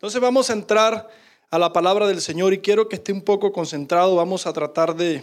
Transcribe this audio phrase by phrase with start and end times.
[0.00, 1.10] Entonces vamos a entrar
[1.50, 4.16] a la palabra del Señor y quiero que esté un poco concentrado.
[4.16, 5.22] Vamos a tratar de,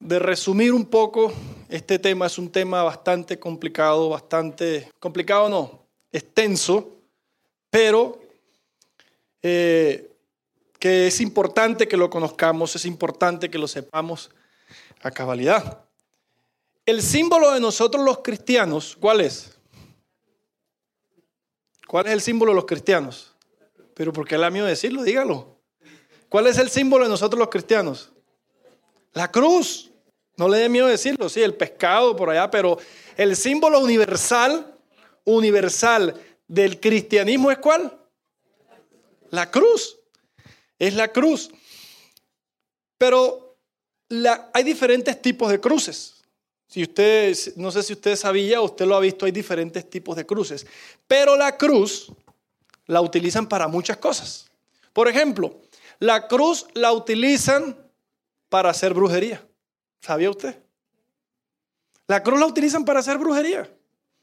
[0.00, 1.32] de resumir un poco
[1.68, 2.26] este tema.
[2.26, 6.96] Es un tema bastante complicado, bastante complicado no, extenso,
[7.70, 8.18] pero
[9.42, 10.10] eh,
[10.80, 14.28] que es importante que lo conozcamos, es importante que lo sepamos
[15.02, 15.84] a cabalidad.
[16.84, 19.56] El símbolo de nosotros los cristianos, ¿cuál es?
[21.92, 23.34] ¿Cuál es el símbolo de los cristianos?
[23.92, 25.02] Pero ¿por qué la mío decirlo?
[25.02, 25.58] Dígalo.
[26.30, 28.10] ¿Cuál es el símbolo de nosotros los cristianos?
[29.12, 29.90] La cruz.
[30.38, 32.78] No le dé miedo decirlo, sí, el pescado por allá, pero
[33.14, 34.74] el símbolo universal,
[35.26, 36.18] universal
[36.48, 37.94] del cristianismo es cuál?
[39.28, 39.98] La cruz.
[40.78, 41.50] Es la cruz.
[42.96, 43.58] Pero
[44.54, 46.11] hay diferentes tipos de cruces.
[46.72, 50.24] Si usted, no sé si usted sabía, usted lo ha visto, hay diferentes tipos de
[50.24, 50.66] cruces.
[51.06, 52.10] Pero la cruz
[52.86, 54.50] la utilizan para muchas cosas.
[54.94, 55.60] Por ejemplo,
[55.98, 57.76] la cruz la utilizan
[58.48, 59.46] para hacer brujería.
[60.00, 60.62] ¿Sabía usted?
[62.06, 63.70] La cruz la utilizan para hacer brujería.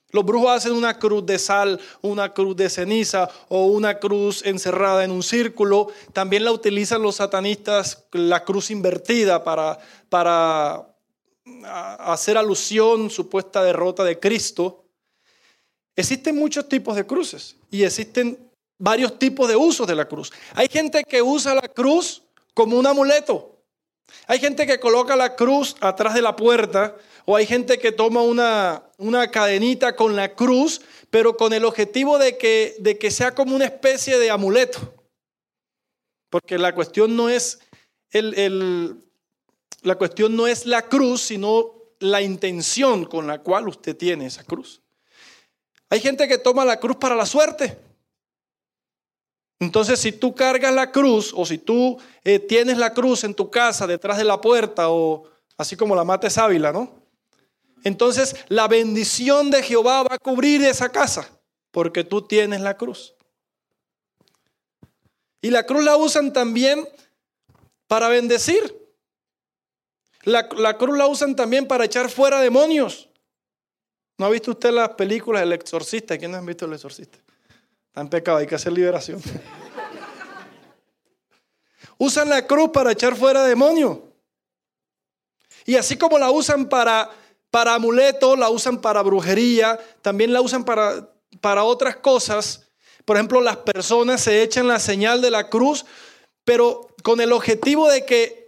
[0.09, 5.03] Los brujos hacen una cruz de sal, una cruz de ceniza o una cruz encerrada
[5.03, 5.89] en un círculo.
[6.13, 9.77] También la utilizan los satanistas, la cruz invertida para,
[10.09, 10.88] para
[11.65, 14.85] hacer alusión supuesta derrota de Cristo.
[15.95, 20.31] Existen muchos tipos de cruces y existen varios tipos de usos de la cruz.
[20.55, 23.57] Hay gente que usa la cruz como un amuleto.
[24.27, 28.21] Hay gente que coloca la cruz atrás de la puerta o hay gente que toma
[28.21, 33.35] una, una cadenita con la cruz, pero con el objetivo de que, de que sea
[33.35, 34.79] como una especie de amuleto.
[36.29, 37.59] Porque la cuestión no es
[38.11, 39.03] el,
[39.83, 44.43] la cuestión no es la cruz, sino la intención con la cual usted tiene esa
[44.43, 44.81] cruz.
[45.89, 47.77] Hay gente que toma la cruz para la suerte.
[49.59, 53.49] Entonces, si tú cargas la cruz o si tú eh, tienes la cruz en tu
[53.49, 55.25] casa detrás de la puerta o
[55.57, 57.03] así como la mate sábila, ¿no?
[57.83, 61.29] Entonces, la bendición de Jehová va a cubrir esa casa
[61.71, 63.15] porque tú tienes la cruz.
[65.41, 66.87] Y la cruz la usan también
[67.87, 68.78] para bendecir.
[70.23, 73.09] La, cruz la usan también para echar fuera demonios.
[74.17, 76.17] ¿No ha visto usted las películas del exorcista?
[76.17, 77.17] ¿Quién ha visto el exorcista?
[77.87, 79.21] Está en pecado, hay que hacer liberación.
[81.97, 83.99] usan la cruz para echar fuera demonios.
[85.65, 87.09] Y así como la usan para,
[87.49, 91.09] para amuletos, la usan para brujería, también la usan para,
[91.39, 92.67] para otras cosas.
[93.05, 95.85] Por ejemplo, las personas se echan la señal de la cruz,
[96.43, 98.38] pero con el objetivo de que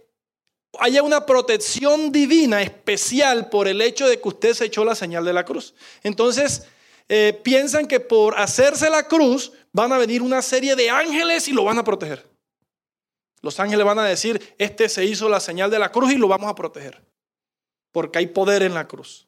[0.78, 5.24] haya una protección divina especial por el hecho de que usted se echó la señal
[5.24, 5.74] de la cruz.
[6.02, 6.66] Entonces,
[7.08, 11.52] eh, piensan que por hacerse la cruz van a venir una serie de ángeles y
[11.52, 12.26] lo van a proteger.
[13.42, 16.28] Los ángeles van a decir, este se hizo la señal de la cruz y lo
[16.28, 17.02] vamos a proteger,
[17.90, 19.26] porque hay poder en la cruz.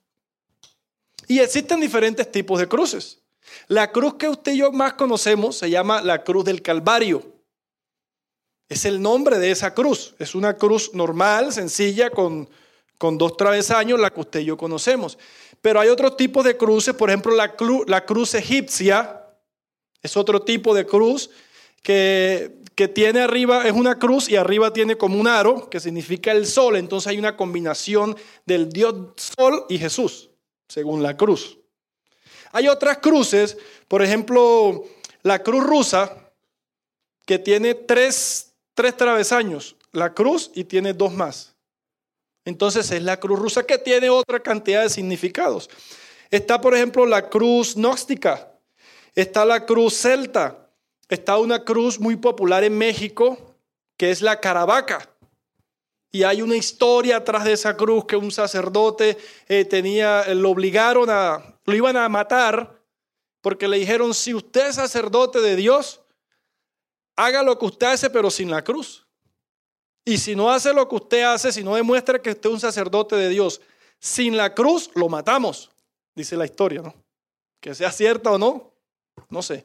[1.27, 3.23] Y existen diferentes tipos de cruces.
[3.67, 7.34] La cruz que usted y yo más conocemos se llama la cruz del Calvario.
[8.69, 10.15] Es el nombre de esa cruz.
[10.19, 12.49] Es una cruz normal, sencilla, con,
[12.99, 15.19] con dos travesaños, la que usted y yo conocemos.
[15.61, 17.55] Pero hay otros tipos de cruces, por ejemplo, la,
[17.87, 19.21] la cruz egipcia
[20.03, 21.31] es otro tipo de cruz
[21.83, 26.33] que, que tiene arriba, es una cruz y arriba tiene como un aro que significa
[26.33, 26.77] el sol.
[26.77, 30.31] Entonces hay una combinación del Dios Sol y Jesús,
[30.69, 31.59] según la cruz.
[32.53, 33.57] Hay otras cruces,
[33.89, 34.85] por ejemplo,
[35.23, 36.31] la cruz rusa,
[37.27, 41.55] que tiene tres tres travesaños, la cruz y tiene dos más.
[42.45, 45.71] Entonces es la cruz rusa que tiene otra cantidad de significados.
[46.31, 48.53] Está, por ejemplo, la cruz gnóstica,
[49.15, 50.71] está la cruz celta,
[51.09, 53.39] está una cruz muy popular en México
[53.97, 55.09] que es la caravaca.
[56.11, 59.19] Y hay una historia atrás de esa cruz que un sacerdote
[59.49, 62.81] eh, tenía, lo obligaron a, lo iban a matar
[63.41, 66.04] porque le dijeron, si usted es sacerdote de Dios,
[67.17, 69.07] haga lo que usted hace, pero sin la cruz.
[70.05, 72.61] Y si no hace lo que usted hace, si no demuestra que usted es un
[72.61, 73.61] sacerdote de Dios,
[73.99, 75.71] sin la cruz lo matamos,
[76.15, 76.95] dice la historia, ¿no?
[77.61, 78.73] Que sea cierta o no,
[79.31, 79.65] no sé.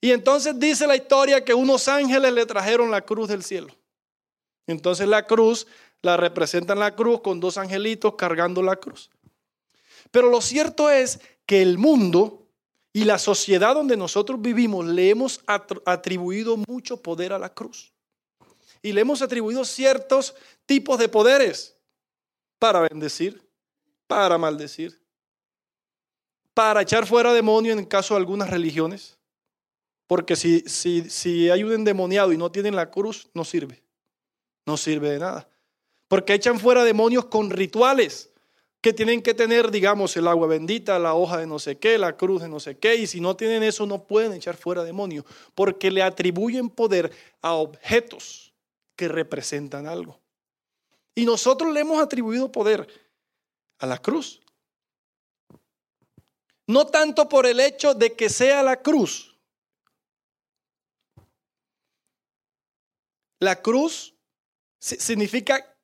[0.00, 3.74] Y entonces dice la historia que unos ángeles le trajeron la cruz del cielo.
[4.68, 5.66] Entonces la cruz
[6.02, 9.10] la representan la cruz con dos angelitos cargando la cruz.
[10.12, 12.37] Pero lo cierto es que el mundo
[12.98, 17.92] y la sociedad donde nosotros vivimos le hemos atribuido mucho poder a la cruz.
[18.82, 20.34] Y le hemos atribuido ciertos
[20.66, 21.76] tipos de poderes
[22.58, 23.40] para bendecir,
[24.08, 25.00] para maldecir,
[26.54, 29.16] para echar fuera demonios en el caso de algunas religiones.
[30.08, 33.80] Porque si, si, si hay un endemoniado y no tienen la cruz, no sirve.
[34.66, 35.48] No sirve de nada.
[36.08, 38.32] Porque echan fuera demonios con rituales
[38.88, 42.16] que tienen que tener, digamos, el agua bendita, la hoja de no sé qué, la
[42.16, 45.26] cruz de no sé qué, y si no tienen eso no pueden echar fuera demonios,
[45.54, 47.12] porque le atribuyen poder
[47.42, 48.54] a objetos
[48.96, 50.18] que representan algo.
[51.14, 52.88] Y nosotros le hemos atribuido poder
[53.78, 54.40] a la cruz.
[56.66, 59.36] No tanto por el hecho de que sea la cruz.
[63.38, 64.14] La cruz
[64.78, 65.76] significa,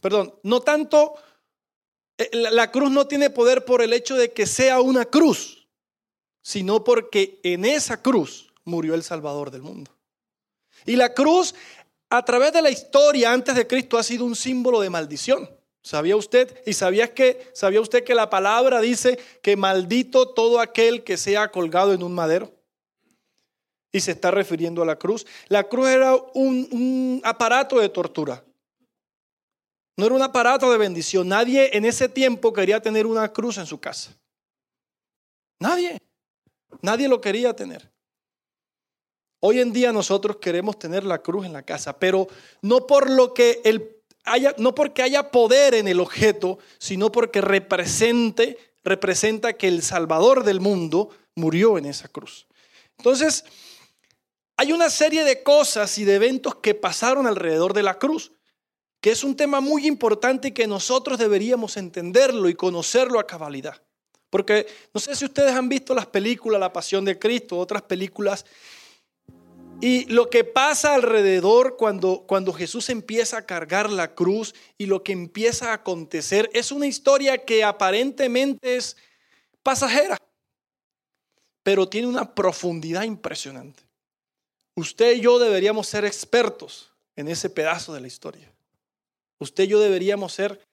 [0.00, 1.16] perdón, no tanto,
[2.32, 5.68] la cruz no tiene poder por el hecho de que sea una cruz,
[6.42, 9.92] sino porque en esa cruz murió el Salvador del mundo.
[10.84, 11.54] Y la cruz,
[12.10, 15.48] a través de la historia antes de Cristo, ha sido un símbolo de maldición.
[15.82, 16.60] ¿Sabía usted?
[16.66, 21.50] ¿Y sabía que, sabía usted que la palabra dice que maldito todo aquel que sea
[21.50, 22.52] colgado en un madero?
[23.92, 25.26] Y se está refiriendo a la cruz.
[25.48, 28.44] La cruz era un, un aparato de tortura.
[29.98, 31.26] No era un aparato de bendición.
[31.26, 34.16] Nadie en ese tiempo quería tener una cruz en su casa.
[35.58, 36.00] Nadie.
[36.82, 37.90] Nadie lo quería tener.
[39.40, 42.28] Hoy en día nosotros queremos tener la cruz en la casa, pero
[42.62, 43.96] no por lo que el
[44.58, 50.60] no porque haya poder en el objeto, sino porque represente, representa que el Salvador del
[50.60, 52.46] mundo murió en esa cruz.
[52.98, 53.44] Entonces,
[54.56, 58.32] hay una serie de cosas y de eventos que pasaron alrededor de la cruz,
[59.00, 63.82] que es un tema muy importante y que nosotros deberíamos entenderlo y conocerlo a cabalidad.
[64.30, 68.44] Porque no sé si ustedes han visto las películas La Pasión de Cristo, otras películas
[69.80, 75.04] y lo que pasa alrededor cuando, cuando Jesús empieza a cargar la cruz y lo
[75.04, 78.96] que empieza a acontecer es una historia que aparentemente es
[79.62, 80.18] pasajera,
[81.62, 83.84] pero tiene una profundidad impresionante.
[84.74, 88.52] Usted y yo deberíamos ser expertos en ese pedazo de la historia.
[89.38, 90.66] Usted y yo deberíamos ser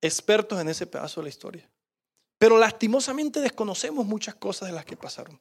[0.00, 1.70] expertos en ese pedazo de la historia.
[2.38, 5.40] Pero lastimosamente desconocemos muchas cosas de las que pasaron.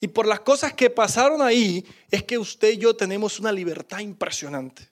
[0.00, 4.00] Y por las cosas que pasaron ahí es que usted y yo tenemos una libertad
[4.00, 4.90] impresionante.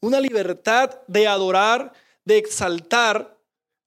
[0.00, 1.92] Una libertad de adorar,
[2.24, 3.38] de exaltar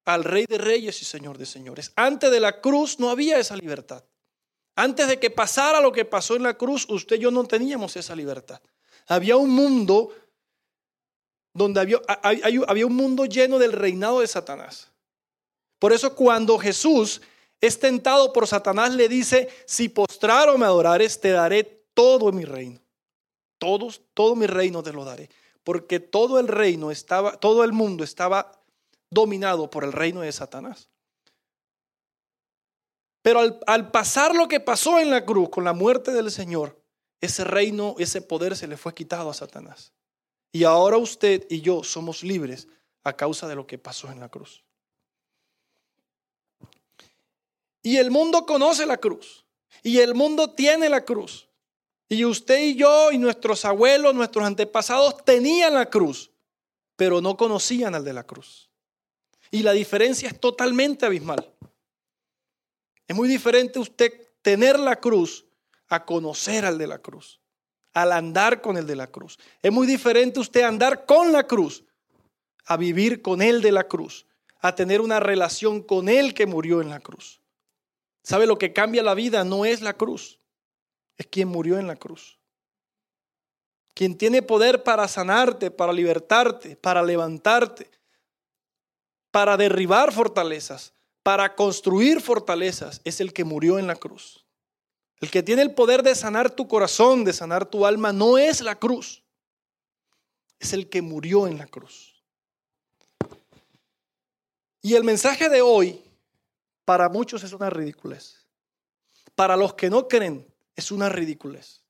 [0.06, 1.92] al Rey de Reyes y Señor de Señores.
[1.95, 4.04] Antes de la cruz no había esa libertad.
[4.75, 7.95] Antes de que pasara lo que pasó en la cruz, usted y yo no teníamos
[7.98, 8.62] esa libertad.
[9.07, 10.10] Había un mundo
[11.57, 14.92] donde había, un mundo lleno del reinado de Satanás.
[15.80, 17.19] Por eso cuando Jesús
[17.59, 21.63] es tentado por Satanás, le dice, si postrar o me adorares, te daré
[21.95, 22.80] todo mi reino.
[23.57, 25.30] Todos, todo mi reino te lo daré.
[25.63, 28.51] Porque todo el reino estaba, todo el mundo estaba
[29.10, 30.89] dominado por el reino de Satanás.
[33.24, 36.80] Pero al pasar lo que pasó en la cruz con la muerte del Señor,
[37.19, 39.92] ese reino, ese poder se le fue quitado a Satanás.
[40.51, 42.67] Y ahora usted y yo somos libres
[43.03, 44.63] a causa de lo que pasó en la cruz.
[47.81, 49.45] Y el mundo conoce la cruz.
[49.83, 51.47] Y el mundo tiene la cruz.
[52.09, 56.31] Y usted y yo y nuestros abuelos, nuestros antepasados tenían la cruz,
[56.95, 58.69] pero no conocían al de la cruz.
[59.51, 61.53] Y la diferencia es totalmente abismal.
[63.07, 65.45] Es muy diferente usted tener la cruz
[65.88, 67.39] a conocer al de la cruz,
[67.98, 69.39] al andar con el de la cruz.
[69.60, 71.84] Es muy diferente usted andar con la cruz
[72.66, 74.27] a vivir con él de la cruz,
[74.60, 77.42] a tener una relación con él que murió en la cruz.
[78.22, 79.44] ¿Sabe lo que cambia la vida?
[79.44, 80.39] No es la cruz,
[81.18, 82.38] es quien murió en la cruz.
[83.96, 87.89] Quien tiene poder para sanarte, para libertarte, para levantarte,
[89.32, 94.47] para derribar fortalezas, para construir fortalezas, es el que murió en la cruz.
[95.19, 98.62] El que tiene el poder de sanar tu corazón, de sanar tu alma, no es
[98.62, 99.24] la cruz,
[100.59, 102.24] es el que murió en la cruz.
[104.81, 106.01] Y el mensaje de hoy
[106.86, 108.47] para muchos es una ridiculez.
[109.36, 111.81] Para los que no creen es una ridiculez.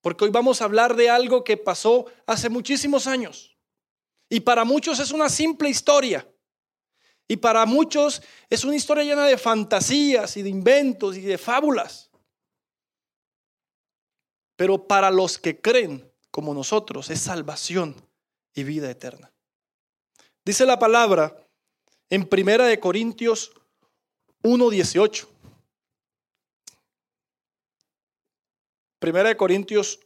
[0.00, 3.56] Porque hoy vamos a hablar de algo que pasó hace muchísimos años.
[4.28, 6.28] Y para muchos es una simple historia.
[7.26, 12.07] Y para muchos es una historia llena de fantasías y de inventos y de fábulas.
[14.58, 17.94] Pero para los que creen como nosotros es salvación
[18.52, 19.32] y vida eterna.
[20.44, 21.46] Dice la palabra
[22.10, 23.52] en Primera de Corintios
[24.42, 25.28] 1.18.
[28.98, 30.00] Primera de Corintios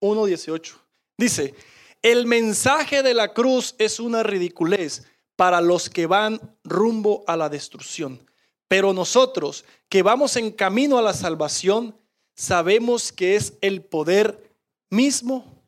[0.00, 0.74] 1.18.
[1.16, 1.54] Dice,
[2.02, 5.06] el mensaje de la cruz es una ridiculez
[5.36, 8.28] para los que van rumbo a la destrucción,
[8.66, 11.96] Pero nosotros que vamos en camino a la salvación,
[12.34, 14.50] sabemos que es el poder
[14.90, 15.62] mismo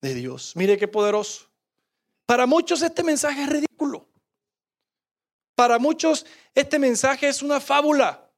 [0.00, 0.52] de Dios.
[0.54, 1.46] Mire qué poderoso.
[2.26, 4.06] Para muchos este mensaje es ridículo.
[5.54, 8.30] Para muchos este mensaje es una fábula,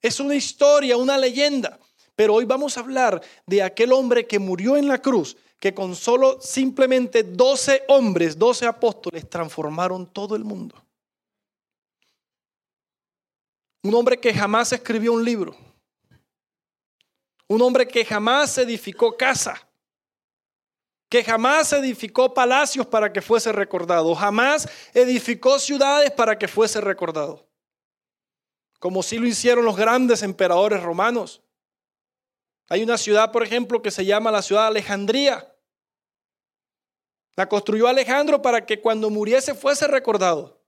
[0.00, 1.78] es una historia, una leyenda.
[2.14, 5.96] Pero hoy vamos a hablar de aquel hombre que murió en la cruz, que con
[5.96, 10.76] solo simplemente 12 hombres, 12 apóstoles, transformaron todo el mundo.
[13.82, 15.56] Un hombre que jamás escribió un libro.
[17.50, 19.70] Un hombre que jamás edificó casa
[21.10, 27.48] que jamás edificó palacios para que fuese recordado, jamás edificó ciudades para que fuese recordado,
[28.78, 31.42] como sí lo hicieron los grandes emperadores romanos.
[32.68, 35.52] Hay una ciudad, por ejemplo, que se llama la ciudad de Alejandría.
[37.34, 40.62] La construyó Alejandro para que cuando muriese fuese recordado.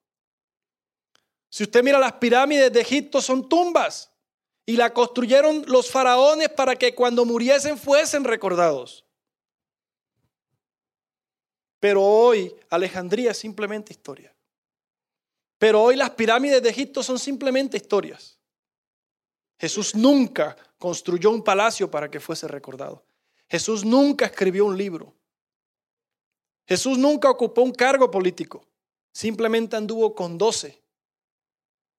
[1.49, 4.12] Si usted mira las pirámides de Egipto son tumbas
[4.73, 9.05] y la construyeron los faraones para que cuando muriesen fuesen recordados.
[11.79, 14.35] Pero hoy Alejandría es simplemente historia.
[15.59, 18.39] Pero hoy las pirámides de Egipto son simplemente historias.
[19.59, 23.05] Jesús nunca construyó un palacio para que fuese recordado.
[23.51, 25.13] Jesús nunca escribió un libro.
[26.67, 28.67] Jesús nunca ocupó un cargo político.
[29.13, 30.83] Simplemente anduvo con doce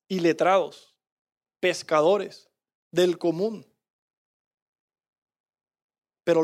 [0.07, 0.95] iletrados,
[1.59, 2.49] pescadores
[2.93, 3.65] del común.
[6.23, 6.39] Pero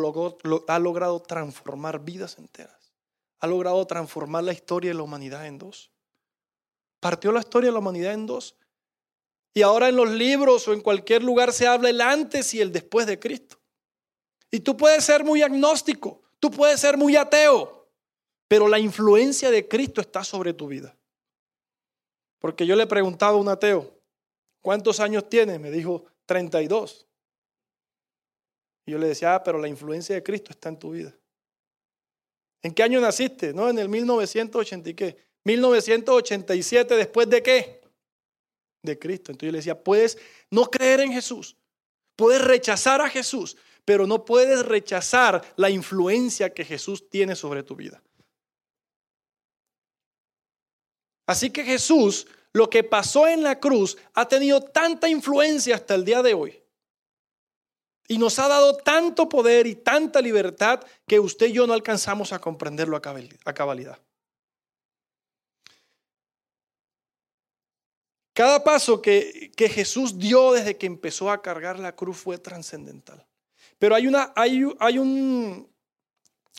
[0.68, 2.79] ha logrado transformar vidas enteras
[3.39, 5.91] ha logrado transformar la historia de la humanidad en dos.
[7.00, 8.56] Partió la historia de la humanidad en dos.
[9.53, 12.72] Y ahora en los libros o en cualquier lugar se habla el antes y el
[12.72, 13.58] después de Cristo.
[14.51, 17.88] Y tú puedes ser muy agnóstico, tú puedes ser muy ateo,
[18.48, 20.96] pero la influencia de Cristo está sobre tu vida.
[22.39, 23.94] Porque yo le preguntaba a un ateo,
[24.62, 25.60] ¿cuántos años tienes?
[25.60, 27.07] Me dijo, 32.
[28.86, 31.12] Y yo le decía, ah, pero la influencia de Cristo está en tu vida.
[32.62, 33.51] ¿En qué año naciste?
[33.51, 35.17] No, en el 1980 y qué.
[35.43, 37.81] 1987, después de qué?
[38.83, 39.31] De Cristo.
[39.31, 40.19] Entonces yo le decía, puedes
[40.51, 41.57] no creer en Jesús,
[42.15, 47.75] puedes rechazar a Jesús, pero no puedes rechazar la influencia que Jesús tiene sobre tu
[47.75, 48.03] vida.
[51.25, 56.06] Así que Jesús, lo que pasó en la cruz, ha tenido tanta influencia hasta el
[56.06, 56.63] día de hoy
[58.08, 62.34] y nos ha dado tanto poder y tanta libertad que usted y yo no alcanzamos
[62.34, 64.00] a comprenderlo a cabalidad.
[68.34, 73.27] Cada paso que, que, Jesús dio desde que empezó a cargar la cruz fue trascendental.
[73.77, 75.70] Pero hay, una, hay, hay, un,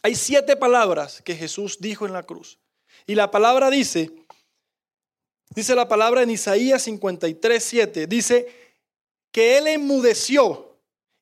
[0.03, 2.61] hay siete palabras que Jesús dijo en la cruz.
[3.07, 4.13] Y la palabra dice,
[5.51, 8.49] dice la palabra en Isaías 53, 7, dice
[9.31, 10.79] que Él enmudeció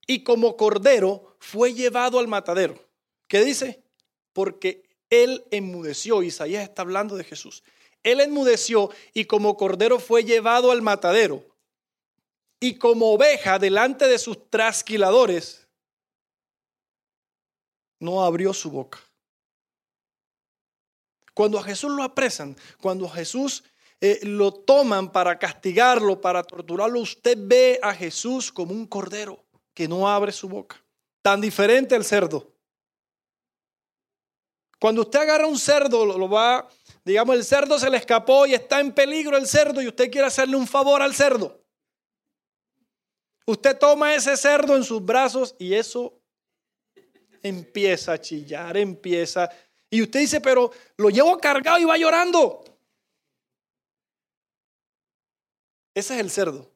[0.07, 2.79] y como cordero fue llevado al matadero.
[3.27, 3.83] ¿Qué dice?
[4.33, 6.23] Porque él enmudeció.
[6.23, 7.63] Isaías está hablando de Jesús.
[8.03, 11.45] Él enmudeció y como cordero fue llevado al matadero.
[12.61, 15.67] Y como oveja delante de sus trasquiladores,
[18.01, 18.99] no abrió su boca.
[21.35, 23.63] Cuando a Jesús lo apresan, cuando a Jesús
[24.01, 29.89] eh, lo toman para castigarlo, para torturarlo, usted ve a Jesús como un cordero que
[29.89, 30.83] no abre su boca.
[31.23, 32.53] Tan diferente el cerdo.
[34.79, 36.69] Cuando usted agarra un cerdo, lo va,
[37.05, 40.29] digamos, el cerdo se le escapó y está en peligro el cerdo y usted quiere
[40.29, 41.61] hacerle un favor al cerdo.
[43.47, 46.21] Usted toma ese cerdo en sus brazos y eso
[47.43, 49.49] empieza a chillar, empieza.
[49.91, 52.63] Y usted dice, pero lo llevo cargado y va llorando.
[55.99, 56.71] Ese es el cerdo.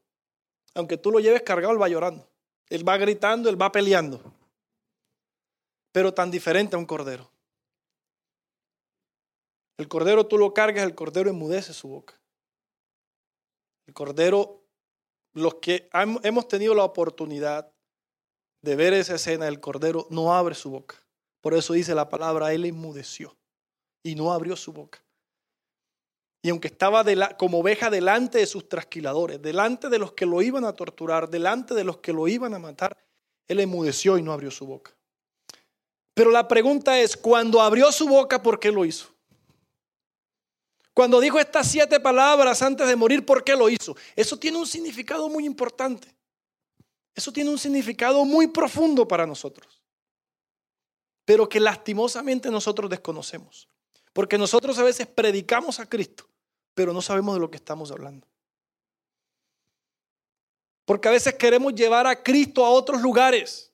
[0.74, 2.28] Aunque tú lo lleves cargado, él va llorando.
[2.68, 4.20] Él va gritando, él va peleando.
[5.92, 7.30] Pero tan diferente a un cordero.
[9.78, 12.20] El cordero tú lo cargas, el cordero enmudece su boca.
[13.86, 14.64] El cordero,
[15.34, 15.88] los que
[16.24, 17.72] hemos tenido la oportunidad
[18.60, 20.96] de ver esa escena, el cordero no abre su boca.
[21.40, 23.36] Por eso dice la palabra, él enmudeció
[24.02, 25.00] y no abrió su boca.
[26.42, 27.04] Y aunque estaba
[27.38, 31.72] como oveja delante de sus trasquiladores, delante de los que lo iban a torturar, delante
[31.74, 32.98] de los que lo iban a matar,
[33.46, 34.92] él enmudeció y no abrió su boca.
[36.14, 39.08] Pero la pregunta es, cuando abrió su boca, ¿por qué lo hizo?
[40.92, 43.96] Cuando dijo estas siete palabras antes de morir, ¿por qué lo hizo?
[44.14, 46.14] Eso tiene un significado muy importante.
[47.14, 49.82] Eso tiene un significado muy profundo para nosotros,
[51.24, 53.68] pero que lastimosamente nosotros desconocemos.
[54.12, 56.28] Porque nosotros a veces predicamos a Cristo,
[56.74, 58.26] pero no sabemos de lo que estamos hablando.
[60.84, 63.72] Porque a veces queremos llevar a Cristo a otros lugares.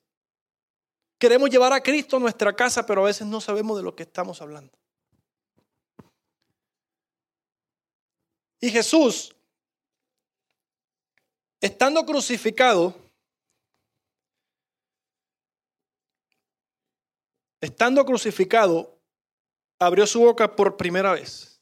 [1.18, 4.04] Queremos llevar a Cristo a nuestra casa, pero a veces no sabemos de lo que
[4.04, 4.72] estamos hablando.
[8.60, 9.34] Y Jesús,
[11.60, 12.94] estando crucificado,
[17.60, 18.98] estando crucificado,
[19.78, 21.57] abrió su boca por primera vez.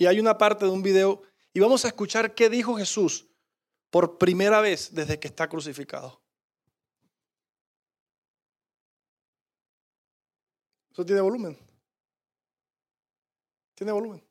[0.00, 1.20] Y hay una parte de un video,
[1.52, 3.28] y vamos a escuchar qué dijo Jesús
[3.90, 6.22] por primera vez desde que está crucificado.
[10.90, 11.58] Eso tiene volumen.
[13.74, 14.26] Tiene volumen.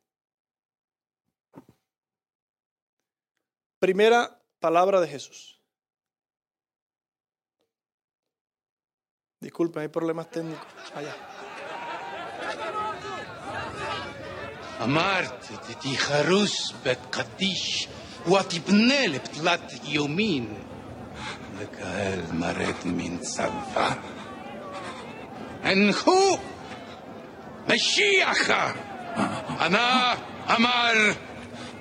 [3.78, 5.62] Primera palabra de Jesús.
[9.40, 10.66] Disculpen, hay problemas técnicos.
[10.96, 11.39] Allá.
[14.84, 15.48] אמרת
[15.80, 17.88] תיחרוס בית קדיש
[18.26, 20.48] ותבנה לפתלת יומין.
[21.60, 23.90] לקהל מרד מן צבא.
[25.64, 26.38] הנחו
[27.68, 28.50] משיח!
[29.62, 30.14] אנא
[30.56, 30.94] אמר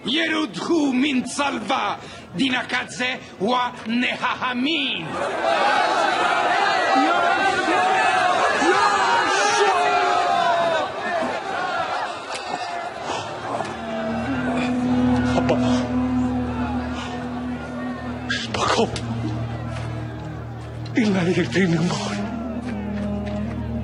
[0.04, 1.94] ירודהו מן צלבה
[15.48, 15.88] Bakop.
[18.54, 18.90] Bakop.
[20.96, 22.16] Dinle girdiğini boy.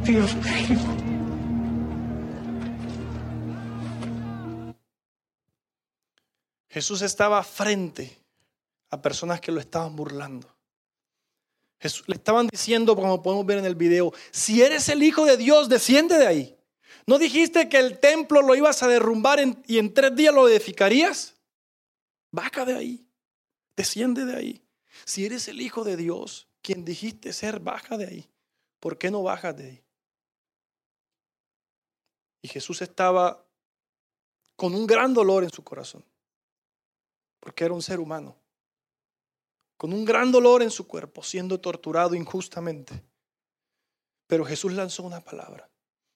[0.07, 0.79] Dios mío.
[6.69, 8.19] Jesús estaba frente
[8.91, 10.49] a personas que lo estaban burlando.
[11.79, 15.37] Jesús, le estaban diciendo, como podemos ver en el video, si eres el Hijo de
[15.37, 16.57] Dios, desciende de ahí.
[17.07, 21.34] ¿No dijiste que el templo lo ibas a derrumbar y en tres días lo edificarías?
[22.35, 23.07] Baja de ahí,
[23.77, 24.67] desciende de ahí.
[25.05, 28.31] Si eres el Hijo de Dios, quien dijiste ser, baja de ahí.
[28.81, 29.85] ¿Por qué no bajas de ahí?
[32.43, 33.47] Y Jesús estaba
[34.57, 36.05] con un gran dolor en su corazón,
[37.39, 38.37] porque era un ser humano,
[39.77, 43.01] con un gran dolor en su cuerpo, siendo torturado injustamente.
[44.27, 45.71] Pero Jesús lanzó una palabra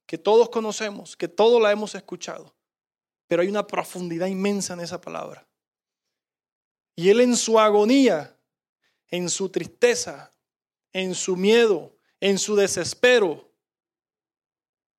[0.05, 2.57] que todos conocemos, que todos la hemos escuchado,
[3.29, 5.48] pero hay una profundidad inmensa en esa palabra.
[6.99, 8.37] Y él en su agonía,
[9.07, 10.33] en su tristeza,
[10.93, 13.53] en su miedo, en su desespero,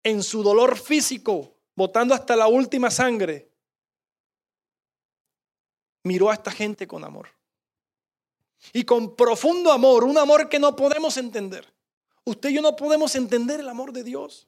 [0.02, 3.52] en su dolor físico, botando hasta la última sangre,
[6.04, 7.28] miró a esta gente con amor.
[8.72, 11.68] Y con profundo amor, un amor que no podemos entender.
[12.24, 14.48] Usted y yo no podemos entender el amor de Dios.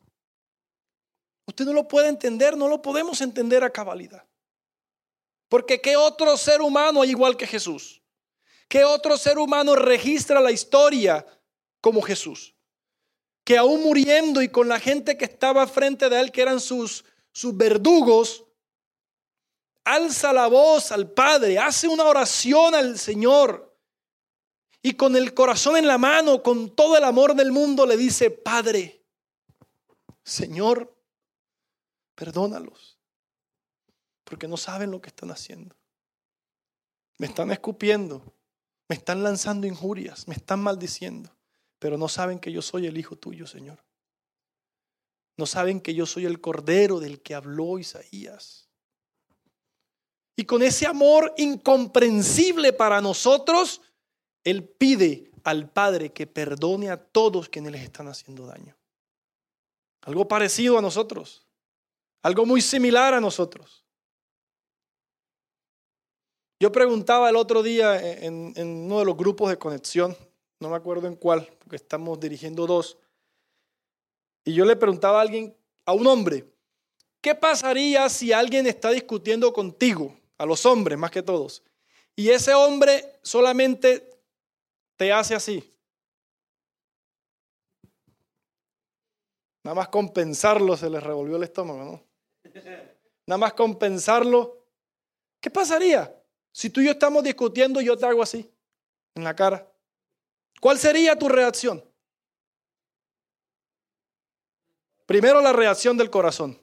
[1.45, 4.25] Usted no lo puede entender, no lo podemos entender a cabalidad.
[5.51, 8.01] Porque ¿qué otro ser humano igual que Jesús?
[8.69, 11.25] ¿Qué otro ser humano registra la historia
[11.81, 12.55] como Jesús?
[13.43, 17.03] Que aún muriendo y con la gente que estaba frente de él, que eran sus,
[17.33, 18.45] sus verdugos,
[19.83, 23.77] alza la voz al Padre, hace una oración al Señor
[24.81, 28.31] y con el corazón en la mano, con todo el amor del mundo, le dice,
[28.31, 29.03] Padre,
[30.23, 30.97] Señor,
[32.15, 32.90] perdónalos,
[34.31, 35.75] porque no saben lo que están haciendo.
[37.17, 38.23] Me están escupiendo,
[38.87, 41.35] me están lanzando injurias, me están maldiciendo,
[41.79, 43.83] pero no saben que yo soy el Hijo tuyo, Señor.
[45.35, 48.69] No saben que yo soy el Cordero del que habló Isaías.
[50.37, 53.81] Y con ese amor incomprensible para nosotros,
[54.45, 58.77] Él pide al Padre que perdone a todos quienes les están haciendo daño.
[60.03, 61.45] Algo parecido a nosotros.
[62.21, 63.80] Algo muy similar a nosotros.
[66.61, 70.15] Yo preguntaba el otro día en, uno de los grupos de conexión,
[70.59, 72.99] no me acuerdo en cuál, porque estamos dirigiendo dos,
[74.45, 76.45] y yo le preguntaba a alguien, a un hombre,
[77.19, 81.63] ¿qué pasaría si alguien está discutiendo contigo, a los hombres más que todos,
[82.15, 84.21] y ese hombre solamente
[84.97, 85.73] te hace así?
[89.63, 92.03] Nada más compensarlo se le revolvió el estómago, ¿no?
[93.25, 94.59] Nada más compensarlo.
[95.39, 96.20] ¿Qué pasaría
[96.51, 98.49] si tú y yo estamos discutiendo yo te hago así,
[99.15, 99.67] en la cara?
[100.59, 101.83] ¿Cuál sería tu reacción?
[105.05, 106.57] Primero la reacción del corazón.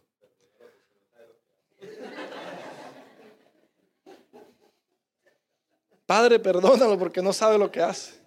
[6.06, 8.18] Padre, perdónalo porque no sabe lo que hace.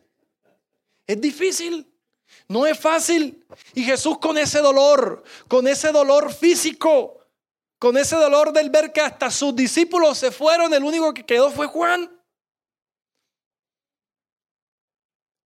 [1.08, 1.92] Es difícil,
[2.48, 3.44] no es fácil.
[3.74, 7.21] Y Jesús con ese dolor, con ese dolor físico,
[7.82, 11.50] con ese dolor del ver que hasta sus discípulos se fueron, el único que quedó
[11.50, 12.12] fue Juan.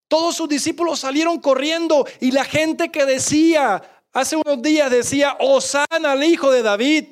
[0.10, 6.12] Todos sus discípulos salieron corriendo y la gente que decía, hace unos días decía, Osana
[6.12, 7.06] al hijo de David,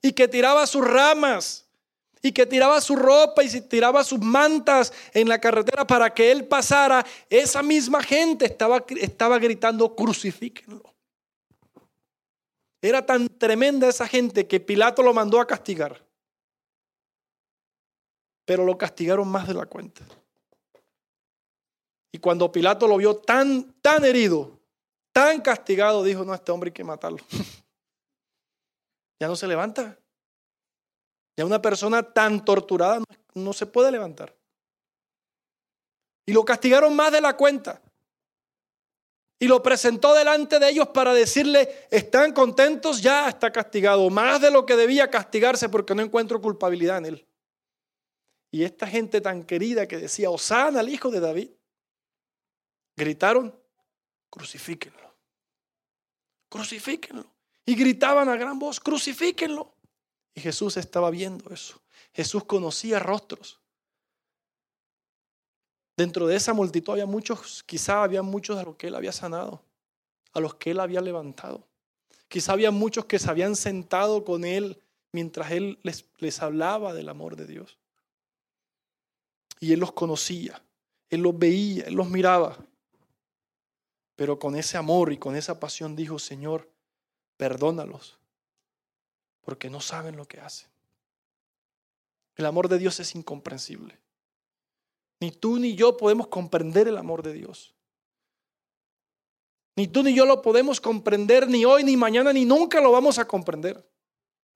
[0.00, 1.66] y que tiraba sus ramas,
[2.22, 6.46] y que tiraba su ropa y tiraba sus mantas en la carretera para que él
[6.46, 10.91] pasara, esa misma gente estaba, estaba gritando, crucifíquenlo.
[12.82, 16.04] Era tan tremenda esa gente que Pilato lo mandó a castigar.
[18.44, 20.04] Pero lo castigaron más de la cuenta.
[22.10, 24.58] Y cuando Pilato lo vio tan, tan herido,
[25.12, 27.18] tan castigado, dijo, no, este hombre hay que matarlo.
[29.20, 29.96] ya no se levanta.
[31.36, 33.00] Ya una persona tan torturada
[33.34, 34.36] no se puede levantar.
[36.26, 37.80] Y lo castigaron más de la cuenta
[39.42, 43.02] y lo presentó delante de ellos para decirle, ¿están contentos?
[43.02, 47.26] Ya está castigado, más de lo que debía castigarse porque no encuentro culpabilidad en él.
[48.52, 51.50] Y esta gente tan querida que decía, Osana al hijo de David,
[52.94, 53.52] gritaron,
[54.30, 55.12] crucifíquenlo,
[56.48, 57.26] crucifíquenlo.
[57.66, 59.74] Y gritaban a gran voz, crucifíquenlo.
[60.36, 61.82] Y Jesús estaba viendo eso.
[62.12, 63.60] Jesús conocía rostros.
[65.96, 69.62] Dentro de esa multitud había muchos, quizá había muchos a los que él había sanado,
[70.32, 71.66] a los que él había levantado.
[72.28, 77.10] Quizá había muchos que se habían sentado con él mientras él les, les hablaba del
[77.10, 77.78] amor de Dios.
[79.60, 80.62] Y él los conocía,
[81.10, 82.56] él los veía, él los miraba.
[84.16, 86.70] Pero con ese amor y con esa pasión dijo, Señor,
[87.36, 88.18] perdónalos,
[89.42, 90.68] porque no saben lo que hacen.
[92.36, 94.01] El amor de Dios es incomprensible.
[95.22, 97.76] Ni tú ni yo podemos comprender el amor de Dios.
[99.76, 103.20] Ni tú ni yo lo podemos comprender ni hoy, ni mañana, ni nunca lo vamos
[103.20, 103.88] a comprender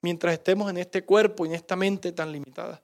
[0.03, 2.83] mientras estemos en este cuerpo y en esta mente tan limitada.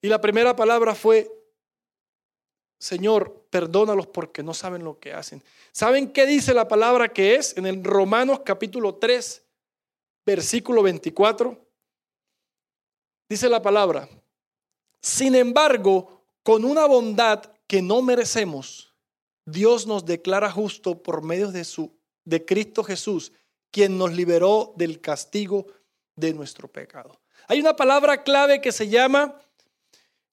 [0.00, 1.30] Y la primera palabra fue,
[2.80, 5.42] Señor, perdónalos porque no saben lo que hacen.
[5.72, 9.44] ¿Saben qué dice la palabra que es en el Romanos capítulo 3,
[10.24, 11.54] versículo 24?
[13.28, 14.08] Dice la palabra,
[15.00, 18.94] sin embargo, con una bondad que no merecemos,
[19.44, 23.32] Dios nos declara justo por medio de su de Cristo Jesús,
[23.70, 25.66] quien nos liberó del castigo
[26.14, 27.18] de nuestro pecado.
[27.46, 29.40] Hay una palabra clave que se llama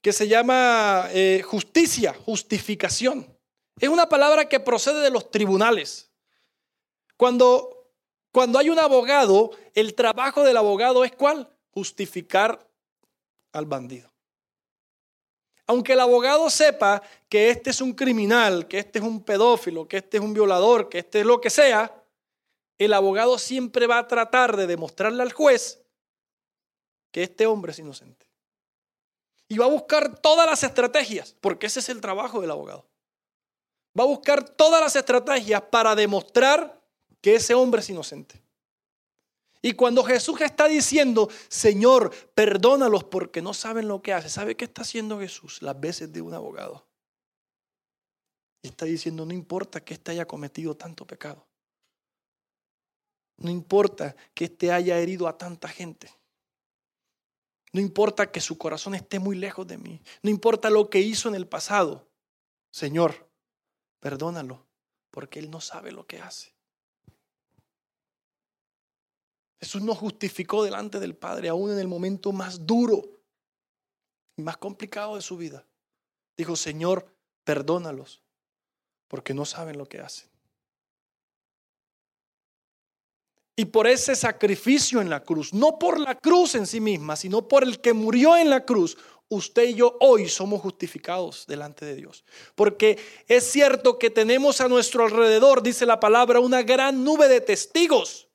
[0.02, 3.26] que se llama eh, justicia, justificación.
[3.80, 6.12] Es una palabra que procede de los tribunales.
[7.18, 7.90] Cuando,
[8.32, 11.50] cuando hay un abogado, el trabajo del abogado es cuál?
[11.72, 12.70] Justificar
[13.52, 14.15] al bandido.
[15.68, 19.98] Aunque el abogado sepa que este es un criminal, que este es un pedófilo, que
[19.98, 22.04] este es un violador, que este es lo que sea,
[22.78, 25.82] el abogado siempre va a tratar de demostrarle al juez
[27.12, 28.26] que este hombre es inocente.
[29.48, 32.86] Y va a buscar todas las estrategias, porque ese es el trabajo del abogado.
[33.98, 36.82] Va a buscar todas las estrategias para demostrar
[37.22, 38.45] que ese hombre es inocente.
[39.66, 44.66] Y cuando Jesús está diciendo, Señor, perdónalos porque no saben lo que hace, ¿sabe qué
[44.66, 45.60] está haciendo Jesús?
[45.64, 46.86] Las veces de un abogado.
[48.62, 51.48] Está diciendo, no importa que éste haya cometido tanto pecado.
[53.38, 56.14] No importa que éste haya herido a tanta gente.
[57.74, 60.00] No importa que su corazón esté muy lejos de mí.
[60.22, 62.08] No importa lo que hizo en el pasado.
[62.70, 63.32] Señor,
[64.00, 64.64] perdónalo
[65.10, 66.55] porque él no sabe lo que hace.
[69.60, 73.04] Jesús nos justificó delante del Padre, aún en el momento más duro
[74.38, 75.66] y más complicado de su vida.
[76.38, 77.08] Dijo, Señor,
[77.44, 78.22] perdónalos,
[79.08, 80.30] porque no saben lo que hacen.
[83.58, 87.48] Y por ese sacrificio en la cruz, no por la cruz en sí misma, sino
[87.48, 88.98] por el que murió en la cruz,
[89.30, 92.26] usted y yo hoy somos justificados delante de Dios.
[92.56, 97.40] Porque es cierto que tenemos a nuestro alrededor, dice la palabra, una gran nube de
[97.40, 98.28] testigos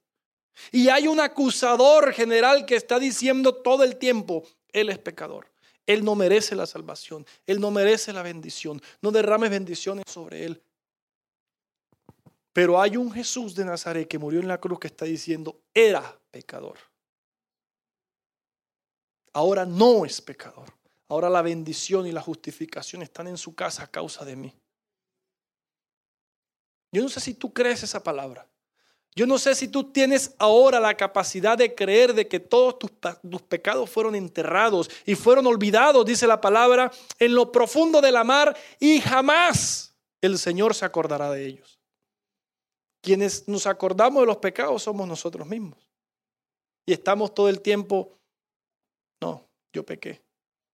[0.72, 5.50] y hay un acusador general que está diciendo todo el tiempo, Él es pecador.
[5.86, 7.26] Él no merece la salvación.
[7.46, 8.80] Él no merece la bendición.
[9.02, 10.62] No derrames bendiciones sobre Él.
[12.52, 16.18] Pero hay un Jesús de Nazaret que murió en la cruz que está diciendo, era
[16.30, 16.78] pecador.
[19.32, 20.72] Ahora no es pecador.
[21.08, 24.54] Ahora la bendición y la justificación están en su casa a causa de mí.
[26.92, 28.49] Yo no sé si tú crees esa palabra.
[29.16, 33.42] Yo no sé si tú tienes ahora la capacidad de creer de que todos tus,
[33.42, 38.56] pecados fueron enterrados y fueron olvidados, dice la palabra, en lo profundo de la mar
[38.78, 41.80] y jamás el Señor se acordará de ellos.
[43.02, 45.78] Quienes nos acordamos de los pecados somos nosotros mismos.
[46.86, 48.16] Y estamos todo el tiempo,
[49.20, 50.22] no, yo pequé,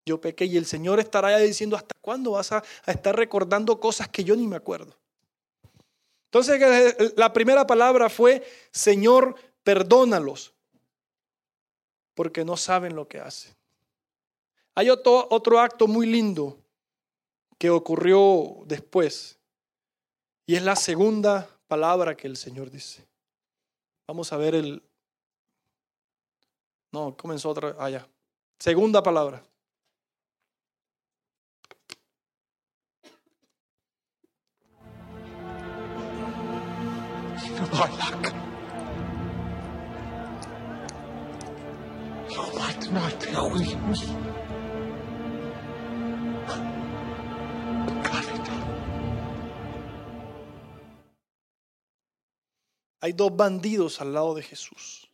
[0.06, 3.80] yo pequé y el Señor estará ya diciendo, ¿hasta cuándo vas a, a estar recordando
[3.80, 4.94] cosas que yo ni me acuerdo?
[6.26, 10.54] Entonces la primera palabra fue, Señor, perdónalos,
[12.14, 13.54] porque no saben lo que hacen.
[14.74, 16.58] Hay otro, otro acto muy lindo
[17.58, 19.38] que ocurrió después,
[20.46, 23.06] y es la segunda palabra que el Señor dice.
[24.06, 24.82] Vamos a ver el...
[26.92, 27.74] No, comenzó otra...
[27.78, 28.06] Allá.
[28.58, 29.42] Segunda palabra.
[53.00, 55.08] Hay dos bandidos al lado de Jesús.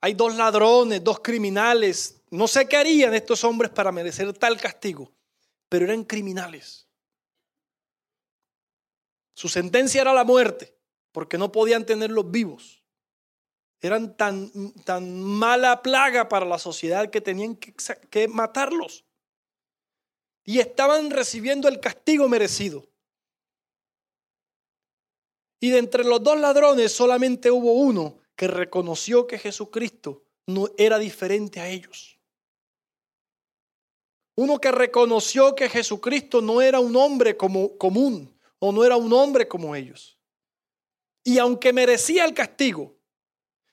[0.00, 2.20] Hay dos ladrones, dos criminales.
[2.30, 5.12] No sé qué harían estos hombres para merecer tal castigo,
[5.68, 6.86] pero eran criminales.
[9.32, 10.75] Su sentencia era la muerte,
[11.16, 12.84] porque no podían tenerlos vivos.
[13.80, 14.52] Eran tan,
[14.84, 19.06] tan mala plaga para la sociedad que tenían que, matarlos.
[20.44, 22.86] Y estaban recibiendo el castigo merecido.
[25.58, 30.98] Y de entre los dos ladrones solamente hubo uno que reconoció que Jesucristo no era
[30.98, 32.20] diferente a ellos.
[34.34, 39.10] Uno que reconoció que Jesucristo no era un hombre como común o no era un
[39.14, 40.15] hombre como ellos.
[41.26, 42.94] Y aunque merecía el castigo,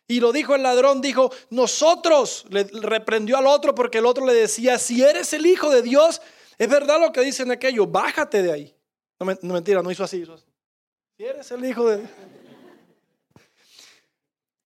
[0.07, 4.33] y lo dijo el ladrón, dijo, nosotros, le reprendió al otro porque el otro le
[4.33, 6.19] decía, si eres el Hijo de Dios,
[6.57, 8.75] es verdad lo que dicen aquellos, bájate de ahí.
[9.19, 10.47] No, mentira, no hizo así, hizo así.
[11.15, 12.03] Si eres el hijo de...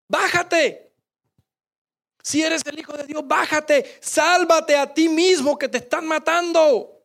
[0.08, 0.94] Bájate.
[2.24, 3.98] Si eres el hijo de Dios, bájate.
[4.00, 7.04] Sálvate a ti mismo que te están matando.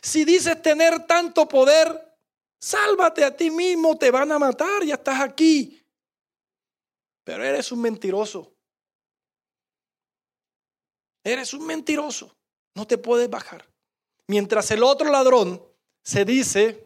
[0.00, 2.03] Si dices tener tanto poder,
[2.64, 5.84] sálvate a ti mismo, te van a matar, ya estás aquí.
[7.22, 8.54] Pero eres un mentiroso.
[11.22, 12.34] Eres un mentiroso.
[12.74, 13.68] No te puedes bajar.
[14.28, 15.62] Mientras el otro ladrón
[16.02, 16.82] se dice,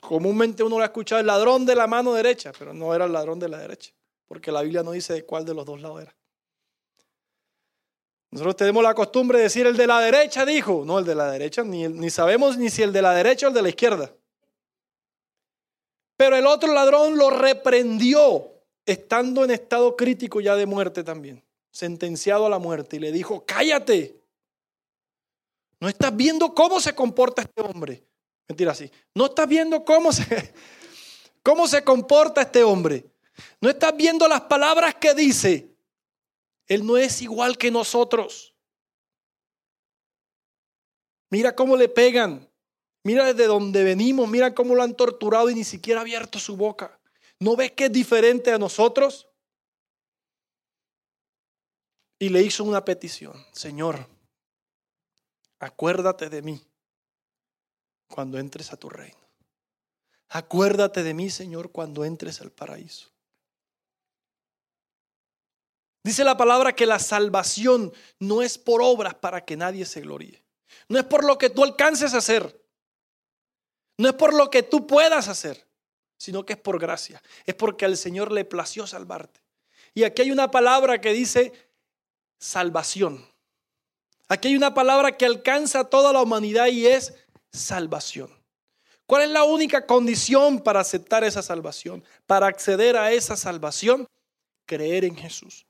[0.00, 3.12] comúnmente uno lo ha escuchado, el ladrón de la mano derecha, pero no era el
[3.12, 3.92] ladrón de la derecha,
[4.28, 6.16] porque la Biblia no dice de cuál de los dos lados era.
[8.30, 11.30] Nosotros tenemos la costumbre de decir el de la derecha dijo, no el de la
[11.30, 14.14] derecha, ni, ni sabemos ni si el de la derecha o el de la izquierda.
[16.16, 18.52] Pero el otro ladrón lo reprendió,
[18.84, 23.44] estando en estado crítico ya de muerte también, sentenciado a la muerte, y le dijo,
[23.46, 24.20] cállate,
[25.80, 28.02] no estás viendo cómo se comporta este hombre.
[28.48, 28.90] Mentira así.
[29.14, 30.54] No estás viendo cómo se,
[31.42, 33.04] cómo se comporta este hombre.
[33.60, 35.76] No estás viendo las palabras que dice.
[36.66, 38.54] Él no es igual que nosotros.
[41.30, 42.48] Mira cómo le pegan.
[43.06, 44.28] Mira desde donde venimos.
[44.28, 46.98] Mira cómo lo han torturado y ni siquiera ha abierto su boca.
[47.38, 49.28] ¿No ves que es diferente a nosotros?
[52.18, 53.46] Y le hizo una petición.
[53.52, 54.08] Señor,
[55.60, 56.60] acuérdate de mí
[58.08, 59.30] cuando entres a tu reino.
[60.30, 63.12] Acuérdate de mí, Señor, cuando entres al paraíso.
[66.02, 70.42] Dice la palabra que la salvación no es por obras para que nadie se gloríe.
[70.88, 72.65] No es por lo que tú alcances a hacer.
[73.98, 75.66] No es por lo que tú puedas hacer,
[76.16, 77.22] sino que es por gracia.
[77.44, 79.40] Es porque al Señor le plació salvarte.
[79.94, 81.52] Y aquí hay una palabra que dice
[82.38, 83.26] salvación.
[84.28, 87.14] Aquí hay una palabra que alcanza a toda la humanidad y es
[87.52, 88.30] salvación.
[89.06, 92.04] ¿Cuál es la única condición para aceptar esa salvación?
[92.26, 94.08] Para acceder a esa salvación,
[94.66, 95.64] creer en Jesús.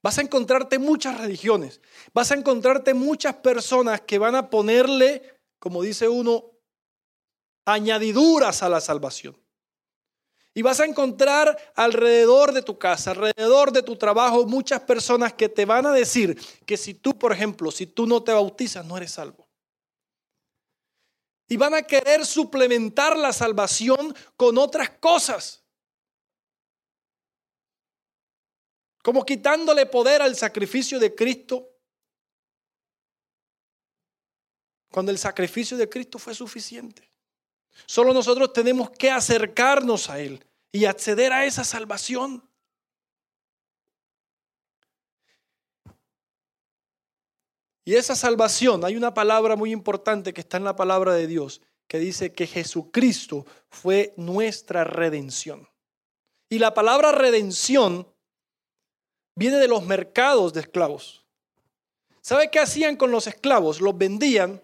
[0.00, 1.80] Vas a encontrarte muchas religiones,
[2.14, 6.44] vas a encontrarte muchas personas que van a ponerle, como dice uno,
[7.68, 9.36] añadiduras a la salvación.
[10.54, 15.48] Y vas a encontrar alrededor de tu casa, alrededor de tu trabajo, muchas personas que
[15.48, 18.96] te van a decir que si tú, por ejemplo, si tú no te bautizas, no
[18.96, 19.46] eres salvo.
[21.46, 25.64] Y van a querer suplementar la salvación con otras cosas.
[29.02, 31.70] Como quitándole poder al sacrificio de Cristo.
[34.90, 37.07] Cuando el sacrificio de Cristo fue suficiente.
[37.86, 42.42] Solo nosotros tenemos que acercarnos a Él y acceder a esa salvación.
[47.84, 51.62] Y esa salvación, hay una palabra muy importante que está en la palabra de Dios,
[51.86, 55.66] que dice que Jesucristo fue nuestra redención.
[56.50, 58.06] Y la palabra redención
[59.34, 61.24] viene de los mercados de esclavos.
[62.20, 63.80] ¿Sabe qué hacían con los esclavos?
[63.80, 64.62] Los vendían.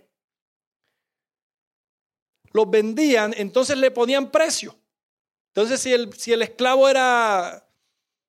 [2.55, 4.77] Los vendían, entonces le ponían precio.
[5.49, 7.67] Entonces, si el, si el esclavo era,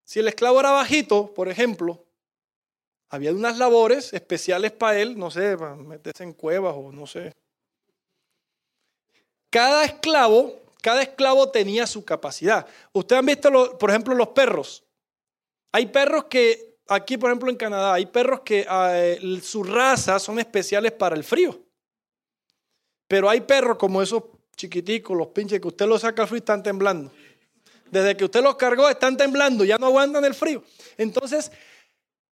[0.03, 2.03] si el esclavo era bajito, por ejemplo,
[3.09, 7.31] había unas labores especiales para él, no sé, para meterse en cuevas o no sé.
[9.51, 12.65] Cada esclavo, cada esclavo tenía su capacidad.
[12.93, 14.83] Ustedes han visto, por ejemplo, los perros.
[15.71, 20.39] Hay perros que, aquí por ejemplo en Canadá, hay perros que uh, su raza son
[20.39, 21.64] especiales para el frío.
[23.07, 24.23] Pero hay perros como esos
[24.55, 27.11] chiquiticos, los pinches, que usted los saca al frío y están temblando.
[27.91, 30.63] Desde que usted los cargó, están temblando, ya no aguantan el frío.
[30.97, 31.51] Entonces,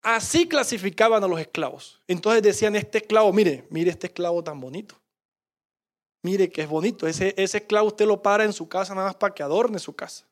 [0.02, 2.02] Así clasificaban a los esclavos.
[2.08, 5.00] Entonces decían, este esclavo, mire, mire este esclavo tan bonito.
[6.24, 7.08] Mire que es bonito.
[7.08, 9.96] Ese, ese esclavo usted lo para en su casa nada más para que adorne su
[9.96, 10.26] casa.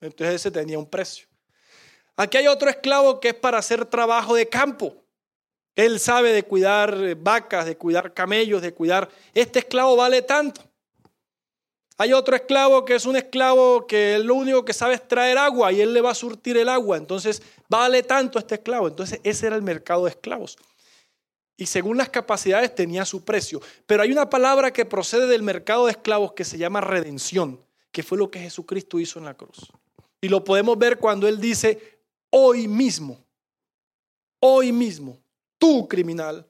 [0.00, 1.26] Entonces ese tenía un precio.
[2.16, 4.96] Aquí hay otro esclavo que es para hacer trabajo de campo.
[5.74, 9.08] Él sabe de cuidar eh, vacas, de cuidar camellos, de cuidar...
[9.32, 10.60] Este esclavo vale tanto.
[11.98, 15.72] Hay otro esclavo que es un esclavo que lo único que sabe es traer agua
[15.72, 16.96] y él le va a surtir el agua.
[16.96, 18.88] Entonces vale tanto este esclavo.
[18.88, 20.58] Entonces ese era el mercado de esclavos.
[21.56, 23.60] Y según las capacidades tenía su precio.
[23.86, 27.60] Pero hay una palabra que procede del mercado de esclavos que se llama redención,
[27.92, 29.70] que fue lo que Jesucristo hizo en la cruz.
[30.20, 33.24] Y lo podemos ver cuando Él dice, hoy mismo,
[34.40, 35.21] hoy mismo,
[35.62, 36.44] tú criminal,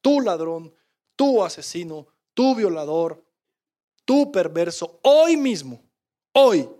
[0.00, 0.72] tú ladrón,
[1.16, 3.20] tú asesino, tú violador,
[4.04, 5.82] tú perverso, hoy mismo,
[6.30, 6.70] hoy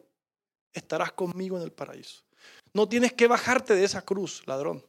[0.73, 2.23] estarás conmigo en el paraíso.
[2.73, 4.87] No tienes que bajarte de esa cruz, ladrón.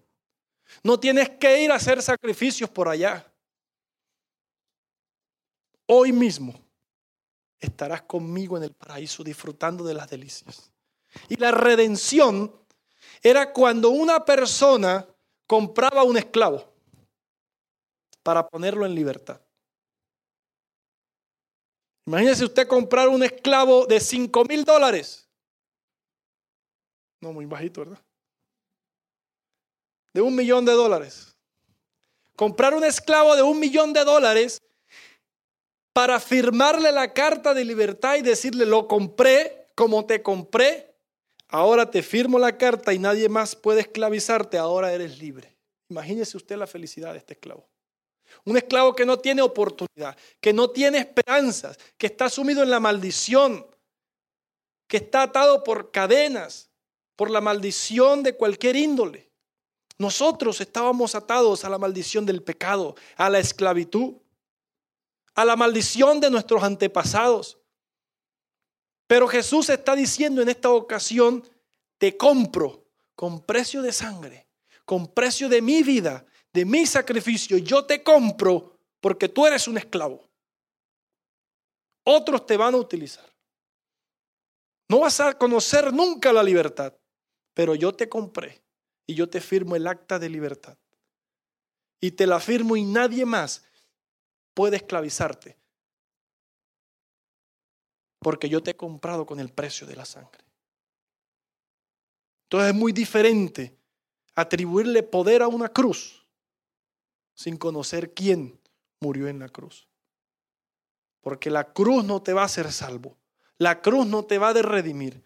[0.84, 3.34] No tienes que ir a hacer sacrificios por allá.
[5.88, 6.54] Hoy mismo
[7.60, 10.71] estarás conmigo en el paraíso disfrutando de las delicias.
[11.30, 12.56] Y la redención
[13.24, 15.08] era cuando una persona
[15.48, 16.75] compraba un esclavo
[18.26, 19.40] para ponerlo en libertad.
[22.08, 25.30] Imagínese usted comprar un esclavo de 5 mil dólares.
[27.22, 28.04] No, muy bajito, ¿verdad?
[30.12, 31.38] De un millón de dólares.
[32.36, 34.60] Comprar un esclavo de un millón de dólares
[35.94, 40.96] para firmarle la carta de libertad y decirle, lo compré como te compré,
[41.48, 45.56] ahora te firmo la carta y nadie más puede esclavizarte, ahora eres libre.
[45.90, 47.70] Imagínese usted la felicidad de este esclavo.
[48.43, 52.80] Un esclavo que no tiene oportunidad, que no tiene esperanzas, que está sumido en la
[52.80, 53.65] maldición,
[54.88, 56.69] que está atado por cadenas,
[57.15, 59.32] por la maldición de cualquier índole.
[59.98, 64.15] Nosotros estábamos atados a la maldición del pecado, a la esclavitud,
[65.34, 67.58] a la maldición de nuestros antepasados.
[69.08, 71.48] Pero Jesús está diciendo en esta ocasión,
[71.98, 74.48] te compro con precio de sangre,
[74.84, 79.78] con precio de mi vida, de mi sacrificio, yo te compro porque tú eres un
[79.78, 80.26] esclavo.
[82.06, 83.30] Otros te van a utilizar.
[84.88, 86.96] No vas a conocer nunca la libertad,
[87.54, 88.63] pero yo te compré
[89.06, 90.78] y yo te firmo el acta de libertad.
[92.00, 93.65] Y te la firmo y nadie más
[94.54, 95.58] puede esclavizarte.
[98.20, 100.46] Porque yo te he comprado con el precio de la sangre.
[102.44, 103.78] Entonces es muy diferente
[104.36, 106.25] atribuirle poder a una cruz
[107.36, 108.60] sin conocer quién
[109.00, 109.88] murió en la cruz.
[111.21, 113.17] Porque la cruz no te va a hacer salvo.
[113.58, 115.24] La cruz no te va a redimir.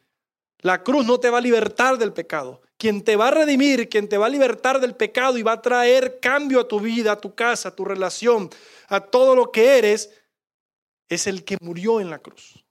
[0.60, 2.62] La cruz no te va a libertar del pecado.
[2.78, 5.62] Quien te va a redimir, quien te va a libertar del pecado y va a
[5.62, 8.50] traer cambio a tu vida, a tu casa, a tu relación,
[8.88, 10.10] a todo lo que eres,
[11.08, 12.64] es el que murió en la cruz.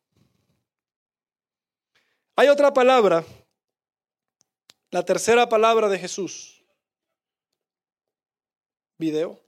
[2.36, 3.24] Hay otra palabra,
[4.90, 6.57] la tercera palabra de Jesús
[8.98, 9.38] video.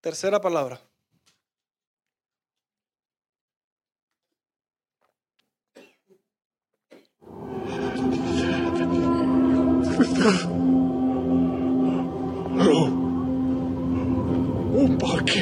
[0.00, 0.80] Tercera palabra.
[12.64, 12.78] No.
[14.82, 15.40] Un parque.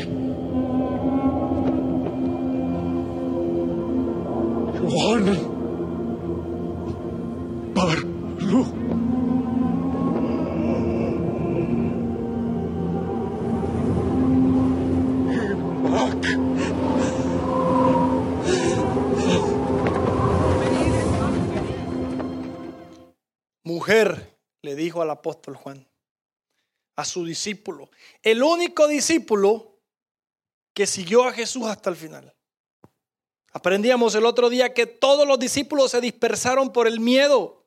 [4.81, 5.41] Johanan.
[7.75, 8.78] Barlu.
[23.63, 25.87] Mujer, le dijo al apóstol Juan,
[26.97, 27.91] a su discípulo,
[28.23, 29.79] el único discípulo
[30.73, 32.35] que siguió a Jesús hasta el final.
[33.53, 37.67] Aprendíamos el otro día que todos los discípulos se dispersaron por el miedo.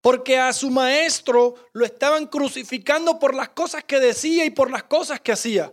[0.00, 4.84] Porque a su maestro lo estaban crucificando por las cosas que decía y por las
[4.84, 5.72] cosas que hacía.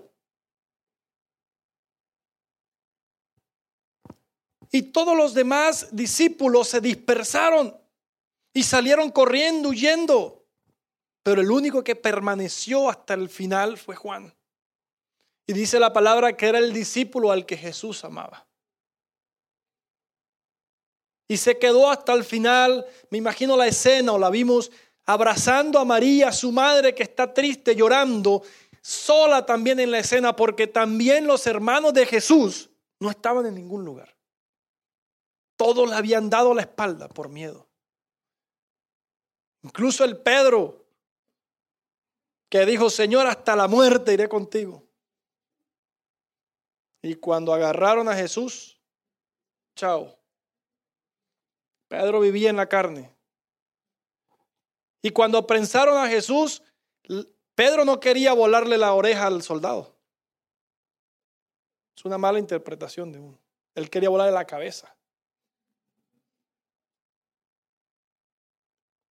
[4.75, 7.79] Y todos los demás discípulos se dispersaron
[8.53, 10.43] y salieron corriendo, huyendo.
[11.23, 14.35] Pero el único que permaneció hasta el final fue Juan.
[15.47, 18.45] Y dice la palabra que era el discípulo al que Jesús amaba.
[21.29, 24.73] Y se quedó hasta el final, me imagino la escena o la vimos
[25.05, 28.43] abrazando a María, su madre que está triste, llorando,
[28.81, 32.69] sola también en la escena, porque también los hermanos de Jesús
[32.99, 34.14] no estaban en ningún lugar.
[35.55, 37.67] Todos le habían dado la espalda por miedo.
[39.63, 40.85] Incluso el Pedro,
[42.49, 44.83] que dijo, Señor, hasta la muerte iré contigo.
[47.01, 48.79] Y cuando agarraron a Jesús,
[49.75, 50.17] chao.
[51.87, 53.15] Pedro vivía en la carne.
[55.01, 56.63] Y cuando prensaron a Jesús,
[57.53, 59.95] Pedro no quería volarle la oreja al soldado.
[61.95, 63.39] Es una mala interpretación de uno.
[63.75, 64.95] Él quería volarle la cabeza.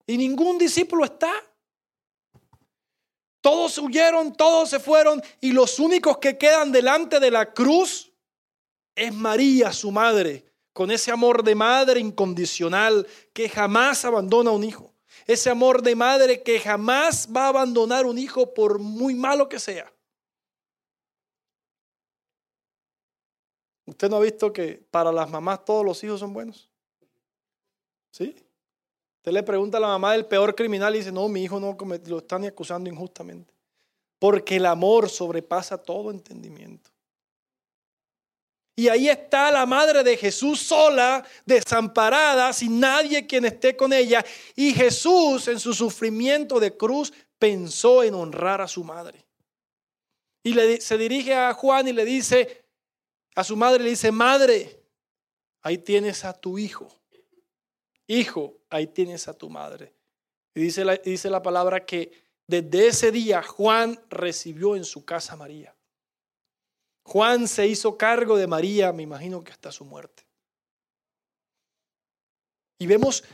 [0.06, 1.32] Y ningún discípulo está.
[3.40, 8.10] Todos huyeron, todos se fueron y los únicos que quedan delante de la cruz
[8.94, 14.64] es María, su madre, con ese amor de madre incondicional que jamás abandona a un
[14.64, 14.94] hijo.
[15.26, 19.58] Ese amor de madre que jamás va a abandonar un hijo por muy malo que
[19.58, 19.92] sea.
[23.86, 26.70] ¿Usted no ha visto que para las mamás todos los hijos son buenos?
[28.10, 28.34] ¿Sí?
[29.24, 31.74] Usted le pregunta a la mamá del peor criminal y dice, no, mi hijo no
[32.08, 33.54] lo están acusando injustamente.
[34.18, 36.90] Porque el amor sobrepasa todo entendimiento.
[38.76, 44.22] Y ahí está la madre de Jesús sola, desamparada, sin nadie quien esté con ella.
[44.54, 49.24] Y Jesús en su sufrimiento de cruz pensó en honrar a su madre.
[50.42, 52.62] Y le, se dirige a Juan y le dice,
[53.34, 54.82] a su madre le dice, madre,
[55.62, 56.94] ahí tienes a tu hijo
[58.06, 59.92] hijo, ahí tienes a tu madre.
[60.54, 62.12] Y dice la, dice la palabra que
[62.46, 65.74] desde ese día Juan recibió en su casa a María.
[67.04, 70.24] Juan se hizo cargo de María, me imagino que hasta su muerte.
[72.78, 73.24] Y vemos,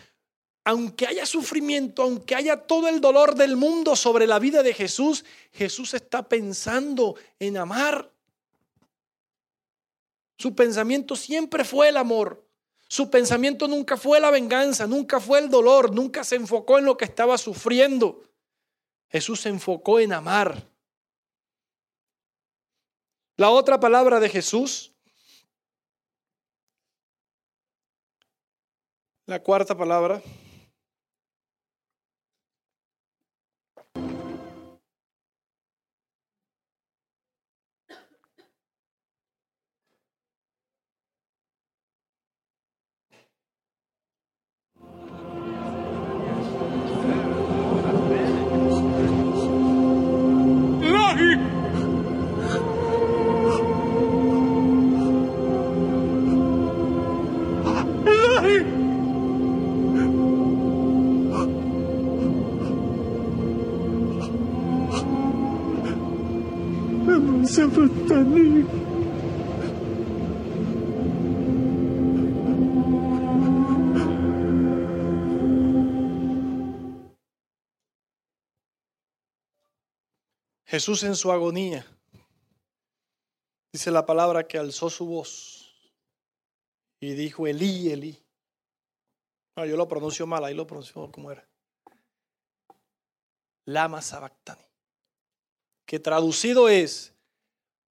[0.64, 5.24] aunque haya sufrimiento, aunque haya todo el dolor del mundo sobre la vida de Jesús,
[5.52, 8.12] Jesús está pensando en amar.
[10.36, 12.44] Su pensamiento siempre fue el amor.
[12.90, 16.96] Su pensamiento nunca fue la venganza, nunca fue el dolor, nunca se enfocó en lo
[16.96, 18.24] que estaba sufriendo.
[19.08, 20.68] Jesús se enfocó en amar.
[23.36, 24.92] La otra palabra de Jesús,
[29.24, 30.20] la cuarta palabra,
[80.70, 81.84] Jesús en su agonía,
[83.72, 85.74] dice la palabra que alzó su voz
[87.00, 88.16] y dijo, Elí, Elí.
[89.56, 91.44] No, yo lo pronuncio mal, ahí lo pronuncio como era.
[93.64, 94.62] Lama Sabactani.
[95.84, 97.12] Que traducido es,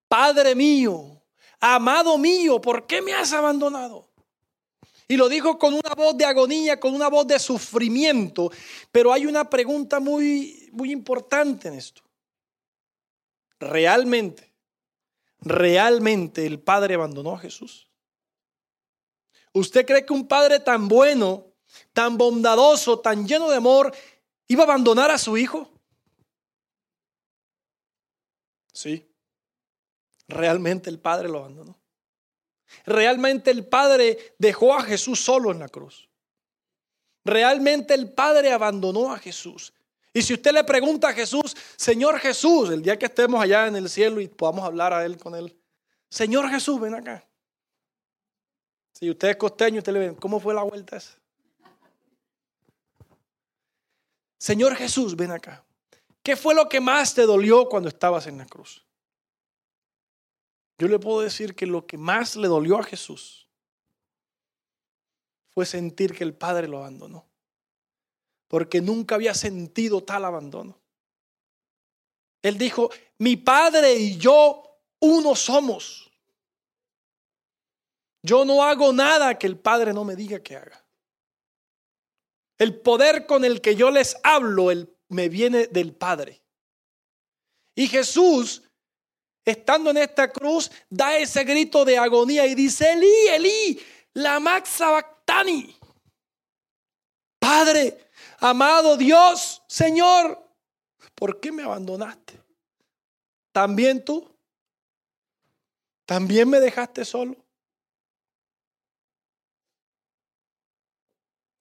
[0.08, 1.22] Padre mío,
[1.60, 4.08] amado mío, ¿por qué me has abandonado?
[5.06, 8.50] Y lo dijo con una voz de agonía, con una voz de sufrimiento.
[8.90, 12.02] Pero hay una pregunta muy, muy importante en esto
[13.60, 14.52] realmente,
[15.40, 17.88] realmente el Padre abandonó a Jesús?
[19.52, 21.52] ¿Usted cree que un Padre tan bueno,
[21.92, 23.94] tan bondadoso, tan lleno de amor,
[24.48, 25.70] iba a abandonar a su Hijo?
[28.72, 29.08] Sí,
[30.26, 31.78] realmente el Padre lo abandonó.
[32.86, 36.08] Realmente el Padre dejó a Jesús solo en la cruz.
[37.24, 39.74] Realmente el Padre abandonó a Jesús.
[40.12, 43.76] Y si usted le pregunta a Jesús, Señor Jesús, el día que estemos allá en
[43.76, 45.56] el cielo y podamos hablar a Él con Él,
[46.08, 47.24] Señor Jesús, ven acá.
[48.92, 51.16] Si usted es costeño, usted le ve, ¿cómo fue la vuelta esa?
[54.36, 55.64] Señor Jesús, ven acá.
[56.22, 58.84] ¿Qué fue lo que más te dolió cuando estabas en la cruz?
[60.78, 63.48] Yo le puedo decir que lo que más le dolió a Jesús
[65.50, 67.29] fue sentir que el Padre lo abandonó.
[68.50, 70.76] Porque nunca había sentido tal abandono.
[72.42, 74.64] Él dijo, mi Padre y yo
[74.98, 76.10] uno somos.
[78.24, 80.84] Yo no hago nada que el Padre no me diga que haga.
[82.58, 84.68] El poder con el que yo les hablo
[85.10, 86.42] me viene del Padre.
[87.76, 88.64] Y Jesús,
[89.44, 93.80] estando en esta cruz, da ese grito de agonía y dice, Eli, Eli,
[94.14, 95.76] la maxa bactani.
[97.38, 98.09] Padre,
[98.40, 100.42] amado Dios, Señor,
[101.14, 102.42] ¿por qué me abandonaste?
[103.52, 104.28] ¿También tú?
[106.06, 107.36] ¿También me dejaste solo?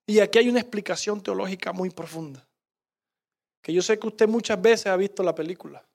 [0.08, 2.48] Y aquí hay una explicación teológica muy profunda.
[3.62, 5.88] Que yo sé que usted muchas veces ha visto la película,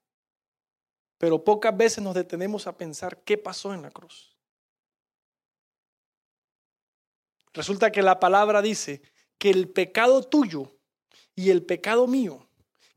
[1.18, 4.36] pero pocas veces nos detenemos a pensar qué pasó en la cruz.
[7.52, 9.02] Resulta que la palabra dice
[9.38, 10.73] que el pecado tuyo
[11.36, 12.46] y el pecado mío,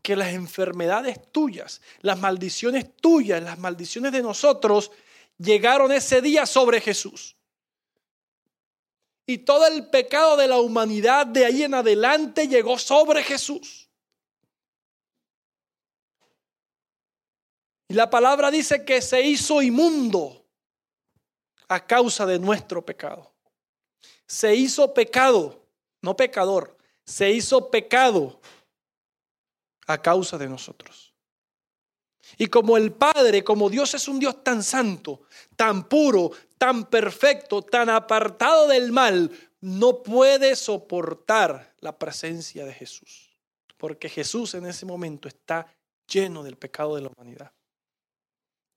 [0.01, 4.91] que las enfermedades tuyas, las maldiciones tuyas, las maldiciones de nosotros,
[5.37, 7.35] llegaron ese día sobre Jesús.
[9.25, 13.89] Y todo el pecado de la humanidad de ahí en adelante llegó sobre Jesús.
[17.89, 20.45] Y la palabra dice que se hizo inmundo
[21.67, 23.33] a causa de nuestro pecado.
[24.25, 25.65] Se hizo pecado,
[26.01, 26.76] no pecador,
[27.07, 28.39] se hizo pecado
[29.87, 31.13] a causa de nosotros.
[32.37, 35.21] Y como el Padre, como Dios es un Dios tan santo,
[35.55, 39.31] tan puro, tan perfecto, tan apartado del mal,
[39.61, 43.37] no puede soportar la presencia de Jesús.
[43.77, 45.73] Porque Jesús en ese momento está
[46.07, 47.53] lleno del pecado de la humanidad,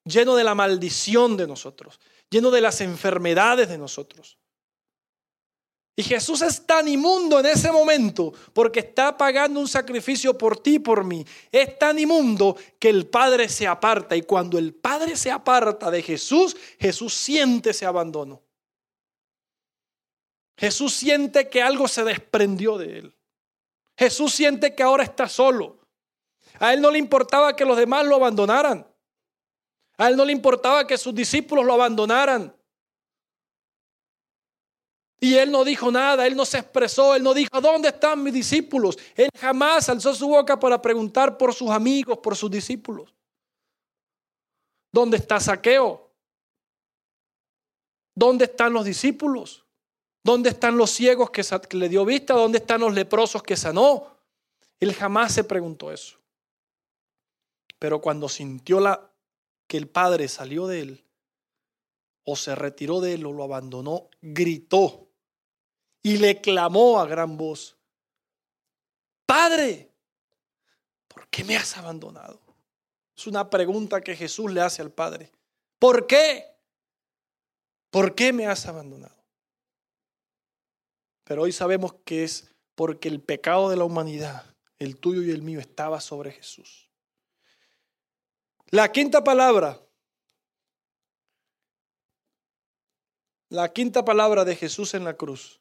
[0.04, 1.98] lleno de la maldición de nosotros,
[2.30, 4.38] lleno de las enfermedades de nosotros.
[5.96, 10.76] Y Jesús es tan inmundo en ese momento porque está pagando un sacrificio por ti
[10.76, 11.26] y por mí.
[11.52, 14.16] Es tan inmundo que el Padre se aparta.
[14.16, 18.40] Y cuando el Padre se aparta de Jesús, Jesús siente ese abandono.
[20.56, 23.16] Jesús siente que algo se desprendió de él.
[23.96, 25.80] Jesús siente que ahora está solo.
[26.58, 28.86] A él no le importaba que los demás lo abandonaran.
[29.96, 32.54] A él no le importaba que sus discípulos lo abandonaran.
[35.22, 38.32] Y él no dijo nada, él no se expresó, él no dijo, ¿dónde están mis
[38.32, 38.98] discípulos?
[39.14, 43.14] Él jamás alzó su boca para preguntar por sus amigos, por sus discípulos.
[44.90, 46.10] ¿Dónde está Saqueo?
[48.14, 49.66] ¿Dónde están los discípulos?
[50.24, 51.42] ¿Dónde están los ciegos que,
[51.76, 52.32] le dio vista?
[52.32, 54.16] ¿Dónde están los leprosos que sanó?
[54.78, 56.18] Él jamás se preguntó eso.
[57.78, 58.80] Pero cuando sintió
[59.66, 61.04] que el Padre salió de él,
[62.24, 65.09] o se retiró de él o lo abandonó, gritó
[66.02, 67.76] y le clamó a gran voz,
[69.26, 69.92] Padre,
[71.08, 72.40] ¿por qué me has abandonado?
[73.16, 75.30] Es una pregunta que Jesús le hace al Padre.
[75.78, 76.46] ¿Por qué?
[77.90, 79.16] ¿Por qué me has abandonado?
[81.24, 85.42] Pero hoy sabemos que es porque el pecado de la humanidad, el tuyo y el
[85.42, 86.90] mío, estaba sobre Jesús.
[88.70, 89.80] La quinta palabra,
[93.48, 95.59] la quinta palabra de Jesús en la cruz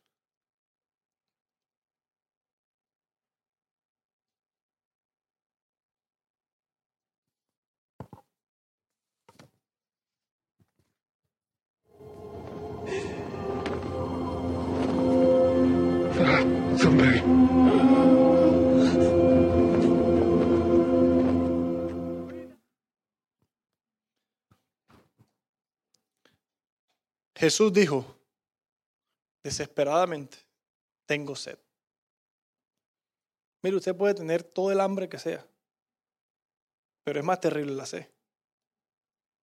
[27.39, 28.05] Jesús dijo
[29.41, 30.37] desesperadamente,
[31.05, 31.57] tengo sed.
[33.61, 35.47] Mire, usted puede tener todo el hambre que sea,
[37.05, 38.05] pero es más terrible la sed.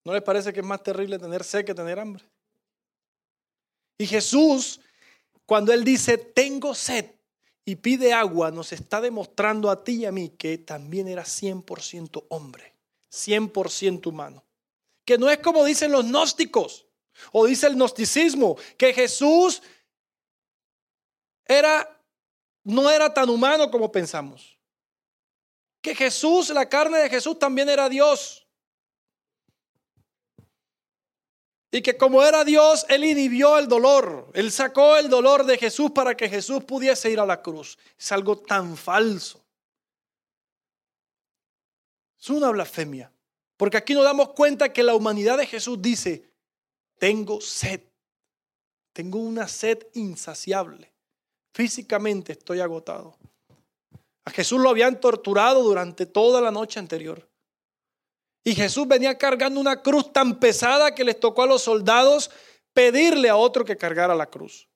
[0.05, 2.23] ¿No les parece que es más terrible tener sed que tener hambre?
[3.97, 4.79] Y Jesús,
[5.47, 7.11] cuando Él dice, tengo sed
[7.65, 12.27] y pide agua, nos está demostrando a ti y a mí que también era 100%
[12.29, 12.75] hombre,
[13.11, 14.45] 100% humano.
[15.07, 16.86] Que no es como dicen los gnósticos,
[17.33, 19.63] o dice el gnosticismo que Jesús
[21.45, 21.97] era
[22.67, 24.59] no era tan humano como pensamos.
[25.81, 28.45] Que Jesús, la carne de Jesús también era Dios.
[31.71, 34.31] Y que como era Dios, Él inhibió el dolor.
[34.35, 37.79] Él sacó el dolor de Jesús para que Jesús pudiese ir a la cruz.
[37.97, 39.45] Es algo tan falso.
[42.21, 43.13] Es una blasfemia.
[43.57, 46.33] Porque aquí nos damos cuenta que la humanidad de Jesús dice,
[46.99, 47.81] tengo sed,
[48.93, 50.93] tengo una sed insaciable.
[51.55, 53.17] Físicamente estoy agotado.
[54.25, 57.29] A Jesús lo habían torturado durante toda la noche anterior.
[58.45, 62.31] Y Jesús venía cargando una cruz tan pesada que les tocó a los soldados
[62.73, 64.69] pedirle a otro que cargara la cruz.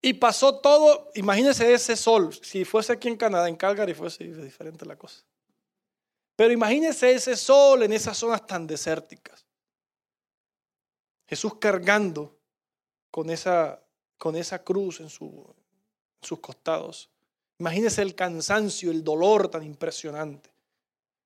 [0.00, 4.86] Y pasó todo, imagínense ese sol, si fuese aquí en Canadá, en Calgary, fuese diferente
[4.86, 5.24] la cosa.
[6.36, 9.47] Pero imagínense ese sol en esas zonas tan desérticas.
[11.28, 12.38] Jesús cargando
[13.10, 13.82] con esa,
[14.16, 17.10] con esa cruz en, su, en sus costados.
[17.58, 20.50] Imagínense el cansancio, el dolor tan impresionante,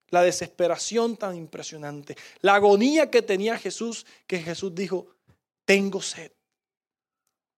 [0.08, 5.06] la desesperación tan impresionante, la agonía que tenía Jesús, que Jesús dijo,
[5.64, 6.32] tengo sed,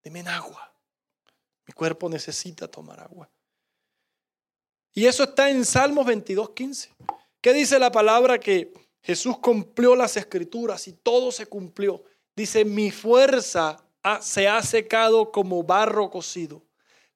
[0.03, 0.73] deme agua.
[1.67, 3.31] Mi cuerpo necesita tomar agua.
[4.93, 6.91] Y eso está en Salmos 22, 15.
[7.41, 8.73] ¿Qué dice la palabra que
[9.03, 12.05] Jesús cumplió las escrituras y todo se cumplió?
[12.37, 13.85] Dice, mi fuerza
[14.21, 16.63] se ha secado como barro cocido.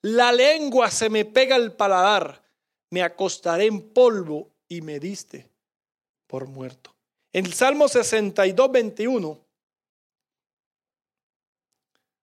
[0.00, 2.42] La lengua se me pega al paladar.
[2.90, 5.50] Me acostaré en polvo y me diste
[6.26, 6.94] por muerto.
[7.32, 9.48] En el Salmo 62, 21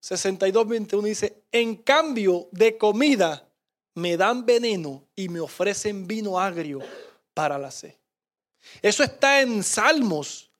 [0.05, 3.49] 62, 21 dice, en cambio de comida
[3.95, 6.79] me dan veneno y me ofrecen vino agrio
[7.33, 7.95] para la sed.
[8.83, 10.51] Eso está en Salmos.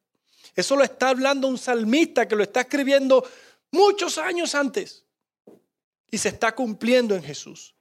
[0.56, 3.28] Eso lo está hablando un salmista que lo está escribiendo
[3.72, 5.06] muchos años antes.
[6.10, 7.76] Y se está cumpliendo en Jesús.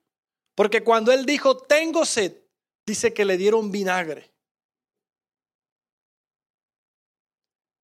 [0.54, 2.36] Porque cuando él dijo, tengo sed,
[2.84, 4.32] dice que le dieron vinagre.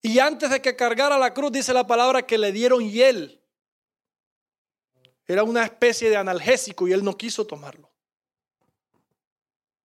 [0.02, 3.40] Y antes de que cargara la cruz, dice la palabra que le dieron hiel.
[5.26, 7.88] Era una especie de analgésico y él no quiso tomarlo.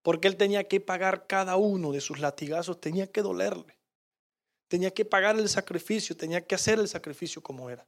[0.02, 3.75] Porque él tenía que pagar cada uno de sus latigazos, tenía que dolerle.
[4.68, 7.86] Tenía que pagar el sacrificio, tenía que hacer el sacrificio como era.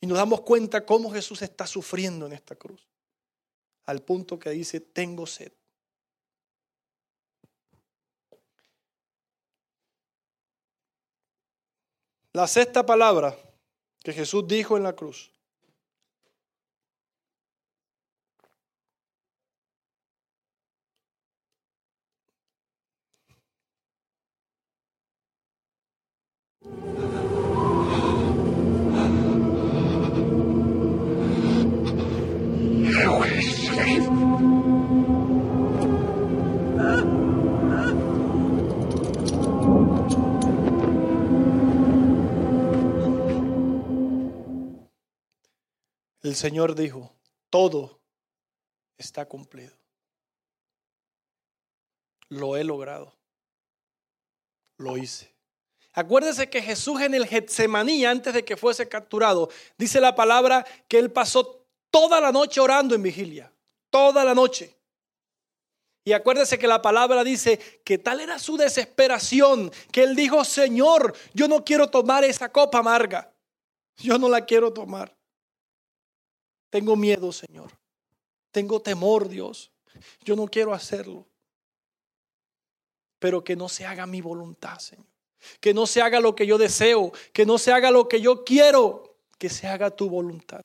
[0.00, 2.88] Y nos damos cuenta cómo Jesús está sufriendo en esta cruz.
[3.84, 5.52] Al punto que dice, tengo sed.
[12.32, 13.36] La sexta palabra
[14.00, 15.31] que Jesús dijo en la cruz
[46.22, 47.12] El Señor dijo,
[47.50, 48.00] todo
[48.96, 49.76] está cumplido.
[52.28, 53.12] Lo he logrado.
[54.78, 55.31] Lo hice.
[55.94, 60.98] Acuérdese que Jesús en el Getsemaní, antes de que fuese capturado, dice la palabra que
[60.98, 63.52] él pasó toda la noche orando en vigilia.
[63.90, 64.78] Toda la noche.
[66.04, 71.14] Y acuérdese que la palabra dice que tal era su desesperación que él dijo, Señor,
[71.34, 73.32] yo no quiero tomar esa copa amarga.
[73.96, 75.14] Yo no la quiero tomar.
[76.70, 77.70] Tengo miedo, Señor.
[78.50, 79.70] Tengo temor, Dios.
[80.24, 81.28] Yo no quiero hacerlo.
[83.18, 85.11] Pero que no se haga mi voluntad, Señor.
[85.60, 87.12] Que no se haga lo que yo deseo.
[87.32, 89.16] Que no se haga lo que yo quiero.
[89.38, 90.62] Que se haga tu voluntad.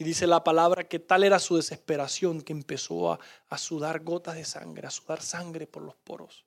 [0.00, 4.46] Y dice la palabra que tal era su desesperación que empezó a, sudar gotas de
[4.46, 6.46] sangre, a sudar sangre por los poros.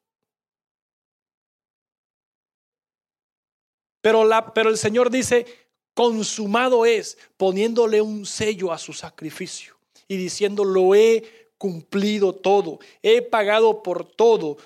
[4.01, 5.45] Pero, la, pero el Señor dice,
[5.93, 13.21] consumado es, poniéndole un sello a su sacrificio y diciendo, lo he cumplido todo, he
[13.21, 14.57] pagado por todo,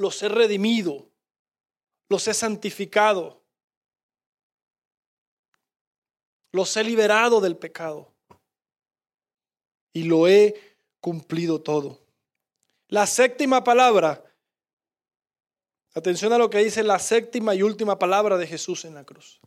[0.00, 1.06] los he redimido,
[2.08, 3.42] los he santificado,
[6.52, 8.12] los he liberado del pecado
[9.92, 12.00] y lo he cumplido todo.
[12.88, 14.24] La séptima palabra
[15.92, 19.40] Atención a lo que dice la séptima y última palabra de Jesús en la cruz.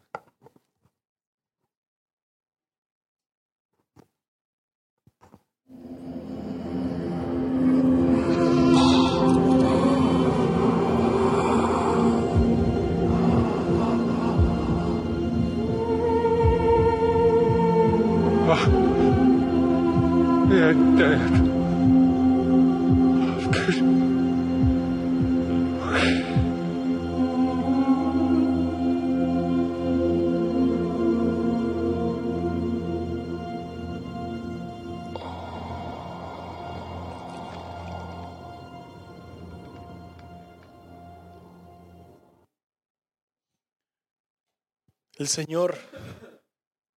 [45.23, 45.77] El Señor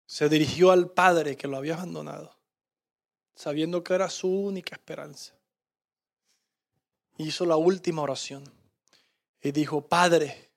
[0.07, 2.34] se dirigió al Padre que lo había abandonado
[3.35, 5.33] sabiendo que era su única esperanza.
[7.17, 8.43] Hizo la última oración
[9.41, 10.49] y dijo, Padre,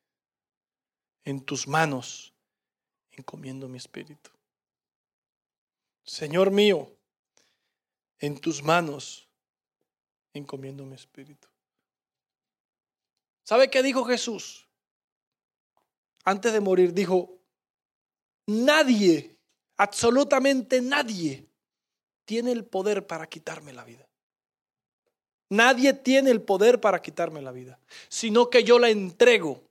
[1.24, 2.32] en tus manos
[3.12, 4.30] encomiendo mi espíritu.
[6.04, 6.90] Señor mío,
[8.18, 9.28] en tus manos
[10.32, 11.48] encomiendo mi espíritu.
[13.44, 14.66] ¿Sabe qué dijo Jesús?
[16.24, 17.38] Antes de morir dijo,
[18.46, 19.38] nadie,
[19.76, 21.47] absolutamente nadie,
[22.28, 24.06] tiene el poder para quitarme la vida.
[25.48, 27.78] Nadie tiene el poder para quitarme la vida,
[28.10, 29.62] sino que yo la entrego,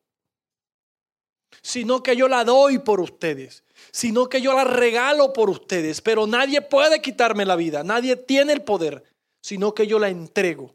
[1.61, 6.25] sino que yo la doy por ustedes, sino que yo la regalo por ustedes, pero
[6.25, 9.03] nadie puede quitarme la vida, nadie tiene el poder,
[9.39, 10.73] sino que yo la entrego.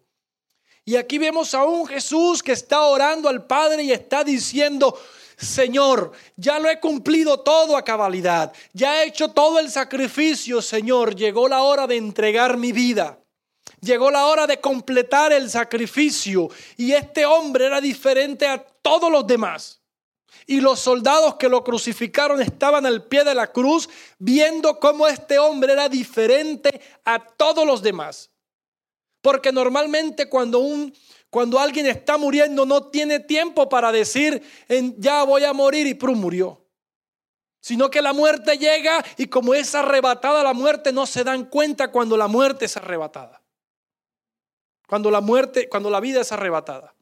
[0.85, 4.97] Y aquí vemos a un Jesús que está orando al Padre y está diciendo,
[5.43, 11.17] Señor, ya lo he cumplido todo a cabalidad, ya he hecho todo el sacrificio, Señor,
[11.17, 13.19] llegó la hora de entregar mi vida.
[13.81, 19.27] Llegó la hora de completar el sacrificio y este hombre era diferente a todos los
[19.27, 19.81] demás.
[20.47, 23.89] Y los soldados que lo crucificaron estaban al pie de la cruz
[24.19, 28.31] viendo cómo este hombre era diferente a todos los demás.
[29.21, 30.95] Porque normalmente cuando un
[31.33, 34.43] cuando alguien está muriendo no tiene tiempo para decir
[34.99, 36.63] ya voy a morir y prum murió.
[37.59, 41.91] Sino que la muerte llega y como es arrebatada la muerte no se dan cuenta
[41.91, 43.41] cuando la muerte es arrebatada.
[44.87, 46.95] Cuando la muerte, cuando la vida es arrebatada.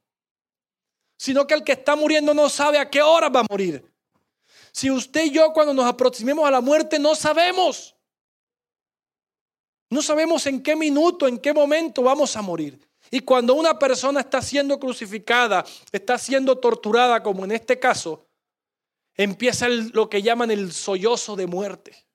[1.16, 3.84] Sino que el que está muriendo no sabe a qué hora va a morir.
[4.70, 7.96] Si usted y yo cuando nos aproximemos a la muerte no sabemos.
[9.88, 12.89] No sabemos en qué minuto, en qué momento vamos a morir.
[13.10, 18.26] Y cuando una persona está siendo crucificada, está siendo torturada, como en este caso,
[19.14, 22.06] empieza lo que llaman el sollozo de muerte.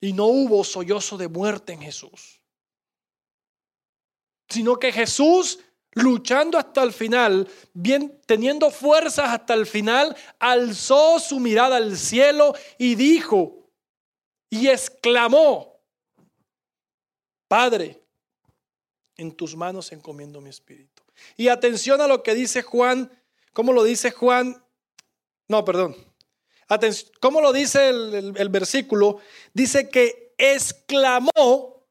[0.00, 2.42] Y no hubo sollozo de muerte en Jesús
[4.52, 5.58] sino que Jesús
[5.94, 7.48] luchando hasta el final,
[8.26, 13.68] teniendo fuerzas hasta el final, alzó su mirada al cielo y dijo
[14.48, 15.80] y exclamó,
[17.48, 18.01] Padre,
[19.22, 21.02] en tus manos encomiendo mi espíritu.
[21.36, 23.10] Y atención a lo que dice Juan,
[23.52, 24.62] ¿cómo lo dice Juan?
[25.48, 25.96] No, perdón.
[26.68, 29.18] Atención, ¿Cómo lo dice el, el versículo?
[29.54, 31.86] Dice que exclamó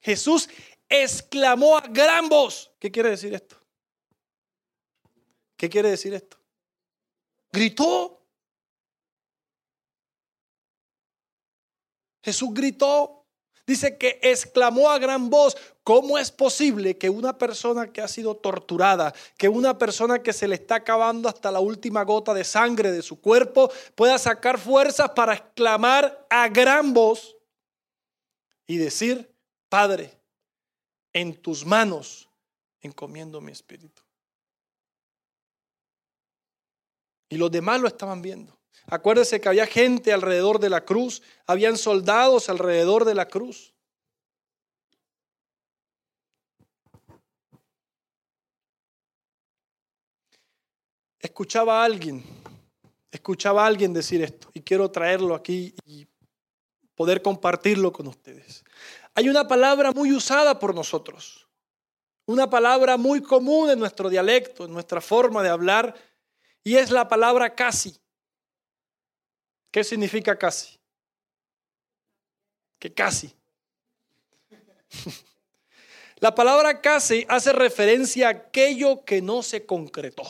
[0.00, 0.48] Jesús
[0.88, 2.72] exclamó a gran voz.
[2.78, 3.56] ¿Qué quiere decir esto?
[5.56, 6.38] ¿Qué quiere decir esto?
[7.50, 8.22] Gritó.
[12.22, 13.15] Jesús gritó.
[13.66, 18.36] Dice que exclamó a gran voz, ¿cómo es posible que una persona que ha sido
[18.36, 22.92] torturada, que una persona que se le está acabando hasta la última gota de sangre
[22.92, 27.36] de su cuerpo, pueda sacar fuerzas para exclamar a gran voz
[28.68, 29.34] y decir,
[29.68, 30.12] Padre,
[31.12, 32.28] en tus manos
[32.80, 34.02] encomiendo mi espíritu.
[37.28, 38.56] Y los demás lo estaban viendo.
[38.88, 43.74] Acuérdese que había gente alrededor de la cruz, habían soldados alrededor de la cruz.
[51.18, 52.22] Escuchaba a alguien,
[53.10, 56.06] escuchaba a alguien decir esto y quiero traerlo aquí y
[56.94, 58.64] poder compartirlo con ustedes.
[59.14, 61.48] Hay una palabra muy usada por nosotros,
[62.26, 65.94] una palabra muy común en nuestro dialecto, en nuestra forma de hablar,
[66.62, 67.98] y es la palabra casi.
[69.76, 70.74] ¿Qué significa casi?
[72.78, 73.30] Que casi.
[76.16, 80.24] La palabra casi hace referencia a aquello que no se concretó,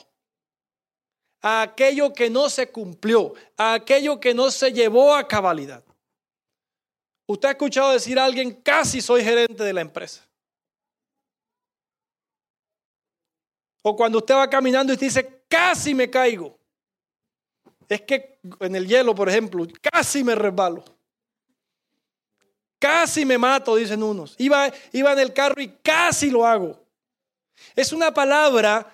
[1.42, 5.84] a aquello que no se cumplió, a aquello que no se llevó a cabalidad.
[7.26, 10.28] Usted ha escuchado decir a alguien, casi soy gerente de la empresa.
[13.82, 16.58] O cuando usted va caminando y dice, casi me caigo.
[17.88, 20.84] Es que en el hielo, por ejemplo, casi me resbalo.
[22.78, 24.34] Casi me mato, dicen unos.
[24.38, 26.78] Iba, iba en el carro y casi lo hago.
[27.74, 28.92] Es una palabra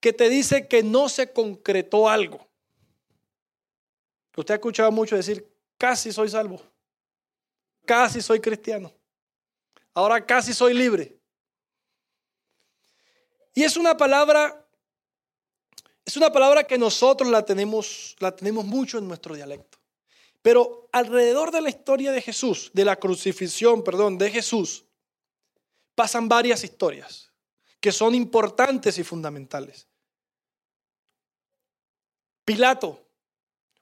[0.00, 2.46] que te dice que no se concretó algo.
[4.36, 5.46] Usted ha escuchado mucho decir,
[5.76, 6.60] casi soy salvo
[7.90, 8.92] casi soy cristiano.
[9.92, 11.18] Ahora casi soy libre.
[13.52, 14.59] Y es una palabra,
[16.04, 19.78] es una palabra que nosotros la tenemos, la tenemos mucho en nuestro dialecto.
[20.42, 24.84] Pero alrededor de la historia de Jesús, de la crucifixión, perdón, de Jesús,
[25.94, 27.30] pasan varias historias
[27.78, 29.86] que son importantes y fundamentales.
[32.44, 33.06] Pilato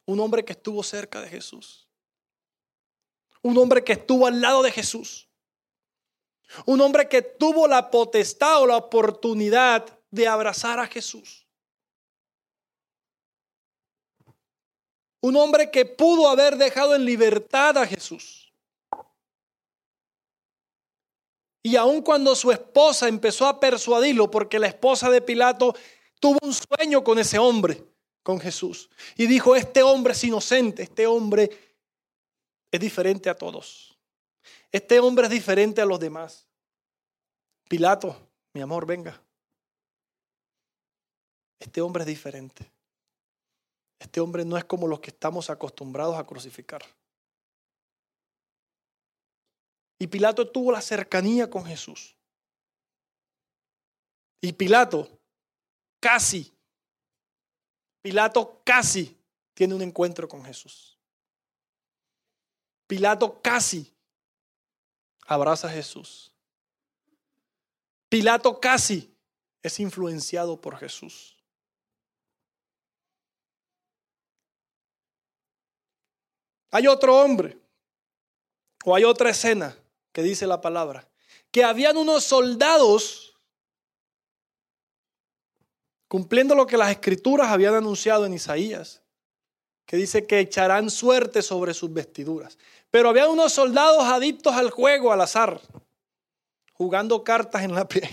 [0.07, 1.89] Un hombre que estuvo cerca de Jesús.
[3.43, 5.29] Un hombre que estuvo al lado de Jesús.
[6.65, 11.48] Un hombre que tuvo la potestad o la oportunidad de abrazar a Jesús.
[15.21, 18.53] Un hombre que pudo haber dejado en libertad a Jesús.
[21.63, 25.75] Y aun cuando su esposa empezó a persuadirlo, porque la esposa de Pilato
[26.21, 27.85] tuvo un sueño con ese hombre,
[28.23, 31.51] con Jesús, y dijo, este hombre es inocente, este hombre
[32.71, 33.99] es diferente a todos.
[34.71, 36.47] Este hombre es diferente a los demás.
[37.69, 38.17] Pilato,
[38.53, 39.21] mi amor, venga.
[41.59, 42.71] Este hombre es diferente.
[43.99, 46.83] Este hombre no es como los que estamos acostumbrados a crucificar.
[49.99, 52.17] Y Pilato tuvo la cercanía con Jesús.
[54.41, 55.09] Y Pilato
[55.99, 56.55] casi,
[58.01, 59.19] Pilato casi
[59.55, 60.97] tiene un encuentro con Jesús.
[62.87, 63.93] Pilato casi
[65.27, 66.33] abraza a Jesús.
[68.09, 69.13] Pilato casi
[69.63, 71.38] es influenciado por Jesús.
[76.71, 77.59] Hay otro hombre,
[78.85, 79.77] o hay otra escena
[80.13, 81.09] que dice la palabra,
[81.51, 83.29] que habían unos soldados
[86.09, 89.03] cumpliendo lo que las escrituras habían anunciado en Isaías,
[89.87, 92.59] que dice que echarán suerte sobre sus vestiduras.
[92.91, 95.61] Pero había unos soldados adictos al juego, al azar,
[96.73, 98.09] jugando cartas en la pie,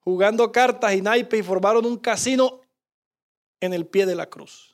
[0.00, 2.60] jugando cartas y naipes y formaron un casino
[3.60, 4.69] en el pie de la cruz.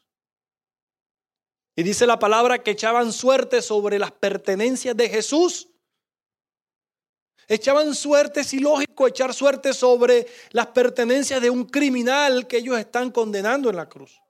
[1.77, 5.69] Y dice la palabra que echaban suerte sobre las pertenencias de Jesús.
[7.47, 13.11] Echaban suerte, es ilógico echar suerte sobre las pertenencias de un criminal que ellos están
[13.11, 14.21] condenando en la cruz.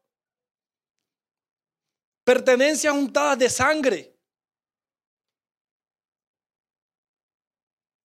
[2.24, 4.18] Pertenencias untadas de sangre,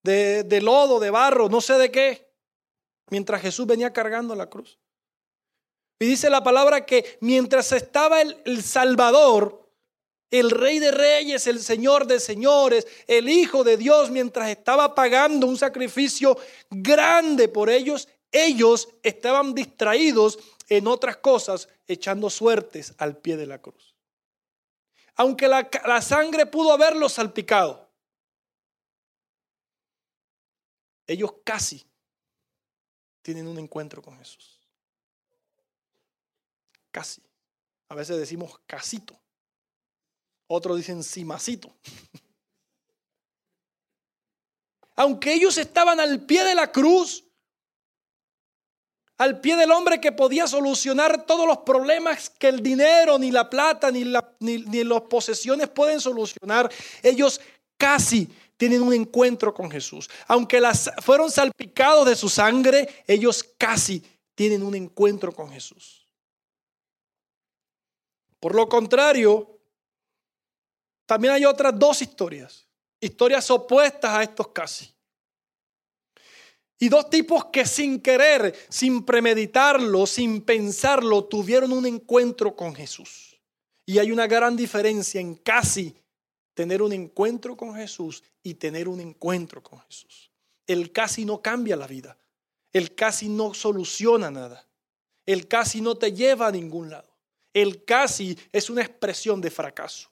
[0.03, 2.31] de, de lodo, de barro, no sé de qué,
[3.09, 4.80] mientras Jesús venía cargando la cruz.
[6.01, 9.69] Y dice la palabra que mientras estaba el, Salvador,
[10.31, 15.45] el Rey de Reyes, el Señor de Señores, el Hijo de Dios, mientras estaba pagando
[15.45, 16.39] un sacrificio
[16.71, 20.39] grande por ellos, ellos estaban distraídos
[20.69, 23.93] en otras cosas, echando suertes al pie de la cruz.
[25.17, 27.87] Aunque la, la sangre pudo haberlos salpicado,
[31.05, 31.85] ellos casi
[33.21, 34.50] tienen un encuentro con Jesús.
[36.91, 37.21] Casi.
[37.89, 39.19] A veces decimos casito.
[40.47, 41.73] Otros dicen cimacito.
[44.95, 47.23] Aunque ellos estaban al pie de la cruz,
[49.17, 53.49] al pie del hombre que podía solucionar todos los problemas que el dinero, ni la
[53.49, 54.03] plata, ni,
[54.39, 56.71] ni, las posesiones pueden solucionar,
[57.03, 57.39] ellos
[57.77, 58.27] casi
[58.57, 60.09] tienen un encuentro con Jesús.
[60.27, 60.61] Aunque
[61.01, 64.03] fueron salpicados de su sangre, ellos casi
[64.35, 66.00] tienen un encuentro con Jesús.
[68.41, 69.59] Por lo contrario,
[71.05, 72.67] también hay otras dos historias,
[72.99, 74.91] historias opuestas a estos casi.
[76.79, 83.39] Y dos tipos que sin querer, sin premeditarlo, sin pensarlo, tuvieron un encuentro con Jesús.
[83.85, 85.95] Y hay una gran diferencia en casi
[86.55, 90.31] tener un encuentro con Jesús y tener un encuentro con Jesús.
[90.65, 92.17] El casi no cambia la vida.
[92.73, 94.67] El casi no soluciona nada.
[95.27, 97.10] El casi no te lleva a ningún lado.
[97.53, 100.09] El casi es una expresión de fracaso.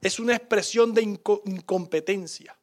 [0.00, 2.58] Es una expresión de incompetencia.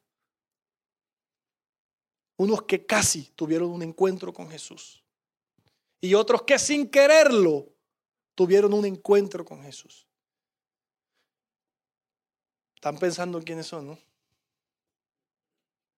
[2.37, 5.03] Unos que casi tuvieron un encuentro con Jesús.
[5.99, 7.67] Y otros que sin quererlo
[8.35, 10.07] tuvieron un encuentro con Jesús.
[12.75, 13.99] Están pensando en quiénes son, ¿no?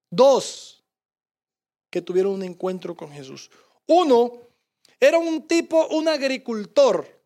[0.10, 0.84] Dos
[1.89, 3.49] que tuvieron un encuentro con Jesús.
[3.88, 4.34] Uno
[4.99, 7.23] era un tipo, un agricultor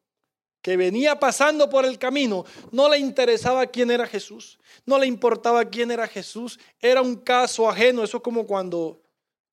[0.68, 2.44] que venía pasando por el camino,
[2.74, 7.70] no le interesaba quién era Jesús, no le importaba quién era Jesús, era un caso
[7.70, 9.02] ajeno, eso es como cuando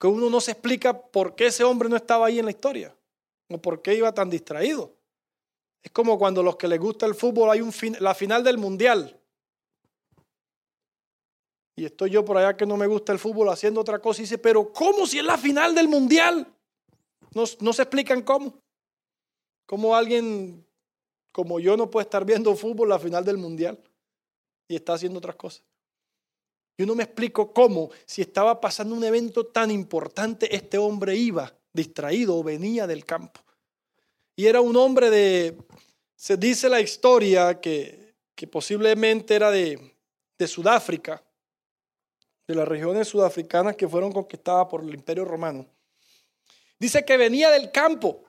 [0.00, 2.96] que uno no se explica por qué ese hombre no estaba ahí en la historia,
[3.48, 4.92] o por qué iba tan distraído.
[5.84, 9.16] Es como cuando los que les gusta el fútbol hay un la final del mundial.
[11.76, 14.24] Y estoy yo por allá que no me gusta el fútbol haciendo otra cosa y
[14.24, 16.52] dice, pero ¿cómo si es la final del mundial?
[17.34, 18.58] No, no se explican cómo.
[19.64, 20.66] Cómo alguien
[21.34, 23.76] como yo no puedo estar viendo fútbol la final del mundial
[24.68, 25.64] y está haciendo otras cosas.
[26.78, 31.52] Yo no me explico cómo, si estaba pasando un evento tan importante, este hombre iba
[31.72, 33.40] distraído o venía del campo.
[34.36, 35.58] Y era un hombre de
[36.14, 39.92] Se dice la historia que, que posiblemente era de,
[40.38, 41.20] de Sudáfrica,
[42.46, 45.66] de las regiones sudafricanas que fueron conquistadas por el Imperio Romano.
[46.78, 48.23] Dice que venía del campo.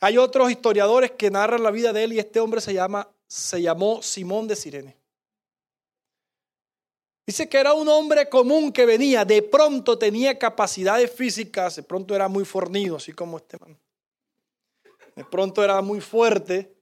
[0.00, 3.60] Hay otros historiadores que narran la vida de él y este hombre se, llama, se
[3.60, 4.96] llamó Simón de Sirene.
[7.26, 12.14] Dice que era un hombre común que venía, de pronto tenía capacidades físicas, de pronto
[12.14, 13.78] era muy fornido, así como este man.
[15.14, 16.74] De pronto era muy fuerte.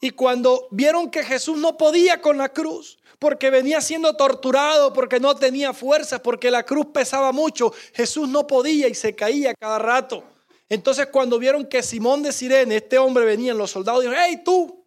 [0.00, 5.18] Y cuando vieron que Jesús no podía con la cruz, porque venía siendo torturado, porque
[5.18, 9.78] no tenía fuerzas, porque la cruz pesaba mucho, Jesús no podía y se caía cada
[9.78, 10.22] rato.
[10.68, 14.84] Entonces cuando vieron que Simón de Sirene, este hombre venía, los soldados dijeron, hey tú.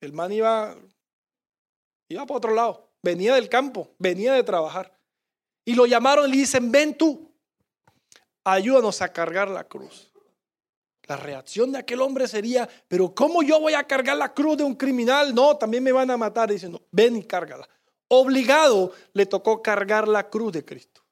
[0.00, 0.76] El man iba,
[2.08, 4.96] iba para otro lado, venía del campo, venía de trabajar.
[5.64, 7.32] Y lo llamaron y le dicen, ven tú,
[8.44, 10.12] ayúdanos a cargar la cruz.
[11.06, 14.64] La reacción de aquel hombre sería, pero ¿cómo yo voy a cargar la cruz de
[14.64, 15.34] un criminal?
[15.34, 16.50] No, también me van a matar.
[16.50, 17.68] Diciendo, ven y cárgala.
[18.08, 21.02] Obligado le tocó cargar la cruz de Cristo.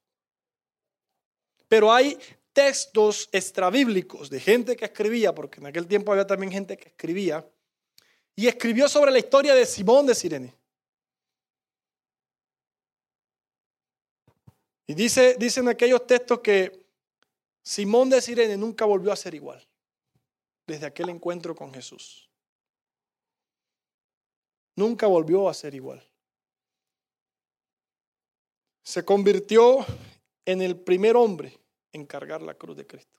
[1.68, 2.18] Pero hay
[2.54, 7.46] textos extrabíblicos de gente que escribía, porque en aquel tiempo había también gente que escribía,
[8.36, 10.54] y escribió sobre la historia de Simón de Sirene.
[14.86, 16.86] Y dice, dicen aquellos textos que
[17.62, 19.66] Simón de Sirene nunca volvió a ser igual
[20.66, 22.30] desde aquel encuentro con Jesús.
[24.76, 26.02] Nunca volvió a ser igual.
[28.82, 29.84] Se convirtió
[30.44, 31.58] en el primer hombre
[31.94, 33.18] en cargar la cruz de Cristo.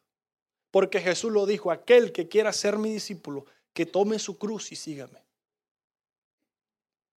[0.70, 4.76] Porque Jesús lo dijo, aquel que quiera ser mi discípulo, que tome su cruz y
[4.76, 5.24] sígame.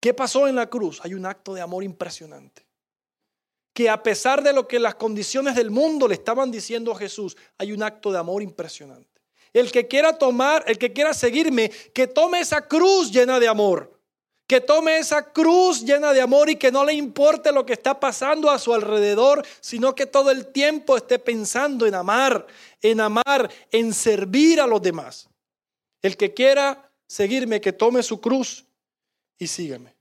[0.00, 1.00] ¿Qué pasó en la cruz?
[1.02, 2.64] Hay un acto de amor impresionante.
[3.72, 7.36] Que a pesar de lo que las condiciones del mundo le estaban diciendo a Jesús,
[7.58, 9.20] hay un acto de amor impresionante.
[9.52, 13.97] El que quiera tomar, el que quiera seguirme, que tome esa cruz llena de amor.
[14.48, 18.00] Que tome esa cruz llena de amor y que no le importe lo que está
[18.00, 22.46] pasando a su alrededor, sino que todo el tiempo esté pensando en amar,
[22.82, 25.28] en amar, en servir a los demás.
[26.02, 28.64] El que quiera seguirme, que tome su cruz
[29.38, 29.94] y sígame.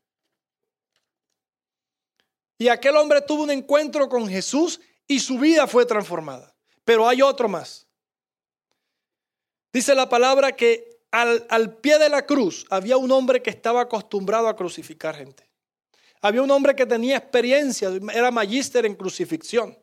[2.58, 6.56] Y aquel hombre tuvo un encuentro con Jesús y su vida fue transformada.
[6.84, 7.86] Pero hay otro más.
[9.72, 14.48] Dice la palabra que al, pie de la cruz había un hombre que estaba acostumbrado
[14.48, 15.50] a crucificar gente.
[16.22, 19.78] Había un hombre que tenía experiencia, era magíster en crucifixión.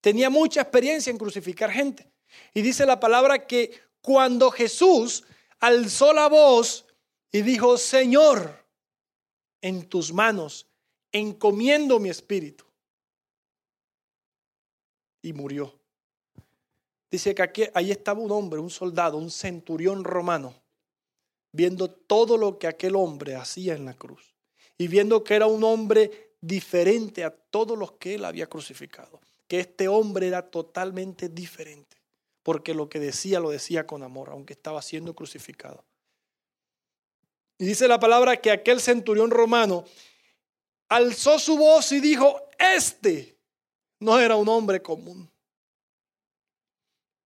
[0.00, 2.10] Tenía mucha experiencia en crucificar gente.
[2.54, 5.24] Y dice la palabra que cuando Jesús
[5.58, 6.86] alzó la voz
[7.32, 8.64] y dijo, Señor,
[9.60, 10.66] en tus manos
[11.10, 12.64] encomiendo mi espíritu.
[15.22, 15.77] Y murió.
[17.10, 20.54] Dice que aquí, ahí estaba un hombre, un soldado, un centurión romano,
[21.52, 24.34] viendo todo lo que aquel hombre hacía en la cruz
[24.76, 29.60] y viendo que era un hombre diferente a todos los que él había crucificado, que
[29.60, 31.96] este hombre era totalmente diferente,
[32.42, 35.84] porque lo que decía lo decía con amor, aunque estaba siendo crucificado.
[37.58, 39.84] Y dice la palabra que aquel centurión romano
[40.88, 43.36] alzó su voz y dijo, este
[43.98, 45.28] no era un hombre común.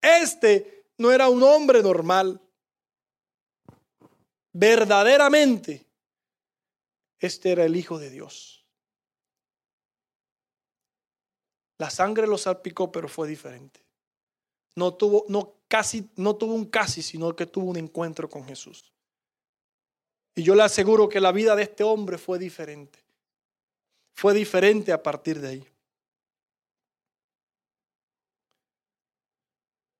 [0.02, 2.40] Este no era un hombre normal.
[4.52, 5.86] Verdaderamente,
[7.18, 8.66] este era el Hijo de Dios.
[11.78, 13.80] La sangre lo salpicó, pero fue diferente.
[14.74, 18.92] No tuvo, no casi, no tuvo un casi, sino que tuvo un encuentro con Jesús.
[20.34, 22.98] Y yo le aseguro que la vida de este hombre fue diferente.
[24.14, 25.71] Fue diferente a partir de ahí.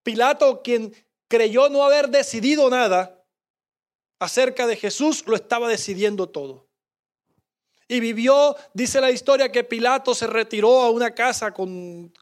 [0.03, 0.95] Pilato, quien
[1.29, 3.25] creyó no haber decidido nada
[4.19, 6.69] acerca de Jesús, lo estaba decidiendo todo.
[7.89, 12.13] Y vivió, dice la historia, que Pilato se retiró a una casa con,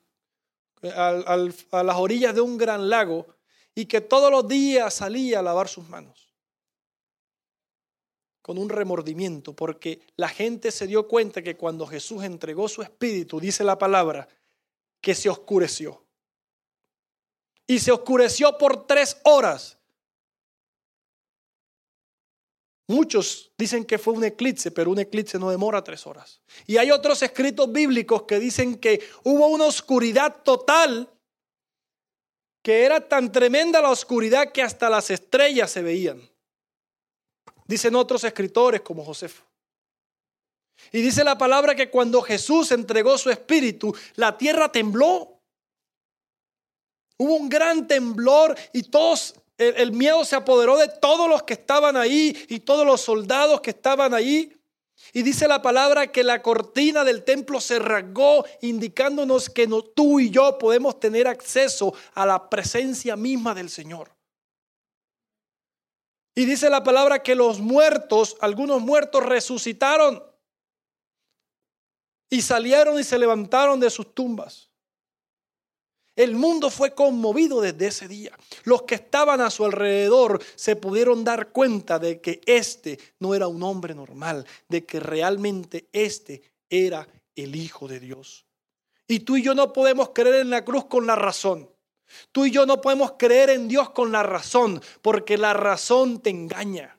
[0.82, 3.26] a las orillas de un gran lago
[3.74, 6.30] y que todos los días salía a lavar sus manos
[8.42, 13.38] con un remordimiento, porque la gente se dio cuenta que cuando Jesús entregó su espíritu,
[13.38, 14.26] dice la palabra,
[15.00, 16.04] que se oscureció
[17.70, 19.78] y se oscureció por tres horas.
[22.88, 26.40] Muchos dicen que fue un eclipse, pero un eclipse no demora tres horas.
[26.66, 31.08] Y hay otros escritos bíblicos que dicen que hubo una oscuridad total,
[32.60, 36.28] que era tan tremenda la oscuridad que hasta las estrellas se veían.
[37.66, 39.44] Dicen otros escritores como Josefo.
[40.90, 45.39] Y dice la palabra que cuando Jesús entregó su espíritu, la tierra tembló.
[47.20, 51.94] Hubo un gran temblor y todos El, miedo se apoderó de todos los que estaban
[51.94, 54.58] ahí y todos los soldados que estaban ahí.
[55.12, 60.18] Y dice la palabra que la cortina del templo se rasgó, indicándonos que no, tú
[60.18, 64.10] y yo podemos tener acceso a la presencia misma del Señor.
[66.34, 70.22] Y dice la palabra que los muertos, algunos muertos resucitaron
[72.30, 74.69] y salieron y se levantaron de sus tumbas.
[76.20, 78.36] El mundo fue conmovido desde ese día.
[78.64, 83.48] Los que estaban a su alrededor se pudieron dar cuenta de que este no era
[83.48, 88.44] un hombre normal, de que realmente este era el Hijo de Dios.
[89.08, 91.70] Y tú y yo no podemos creer en la cruz con la razón.
[92.32, 96.28] Tú y yo no podemos creer en Dios con la razón, porque la razón te
[96.28, 96.98] engaña.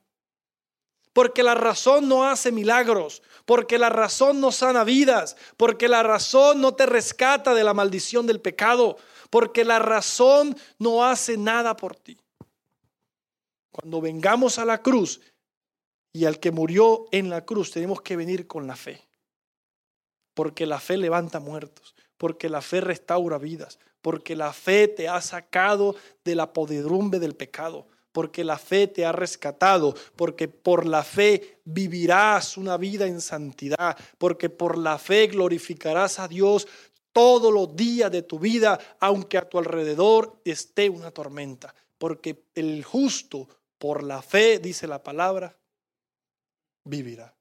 [1.13, 6.59] Porque la razón no hace milagros, porque la razón no sana vidas, porque la razón
[6.59, 8.97] no te rescata de la maldición del pecado,
[9.31, 12.19] porque la razón no hace nada por ti.
[13.71, 15.21] Cuando vengamos a la cruz
[16.13, 19.01] y al que murió en la cruz, tenemos que venir con la fe,
[20.35, 25.21] porque la fe levanta muertos, porque la fe restaura vidas, porque la fe te ha
[25.21, 31.03] sacado de la podedumbre del pecado, porque la fe te ha rescatado, porque por la
[31.03, 36.67] fe vivirás una vida en santidad, porque por la fe glorificarás a Dios
[37.13, 42.83] todos los días de tu vida, aunque a tu alrededor esté una tormenta, porque el
[42.83, 43.47] justo
[43.77, 45.57] por la fe, dice la palabra,
[46.83, 47.35] vivirá.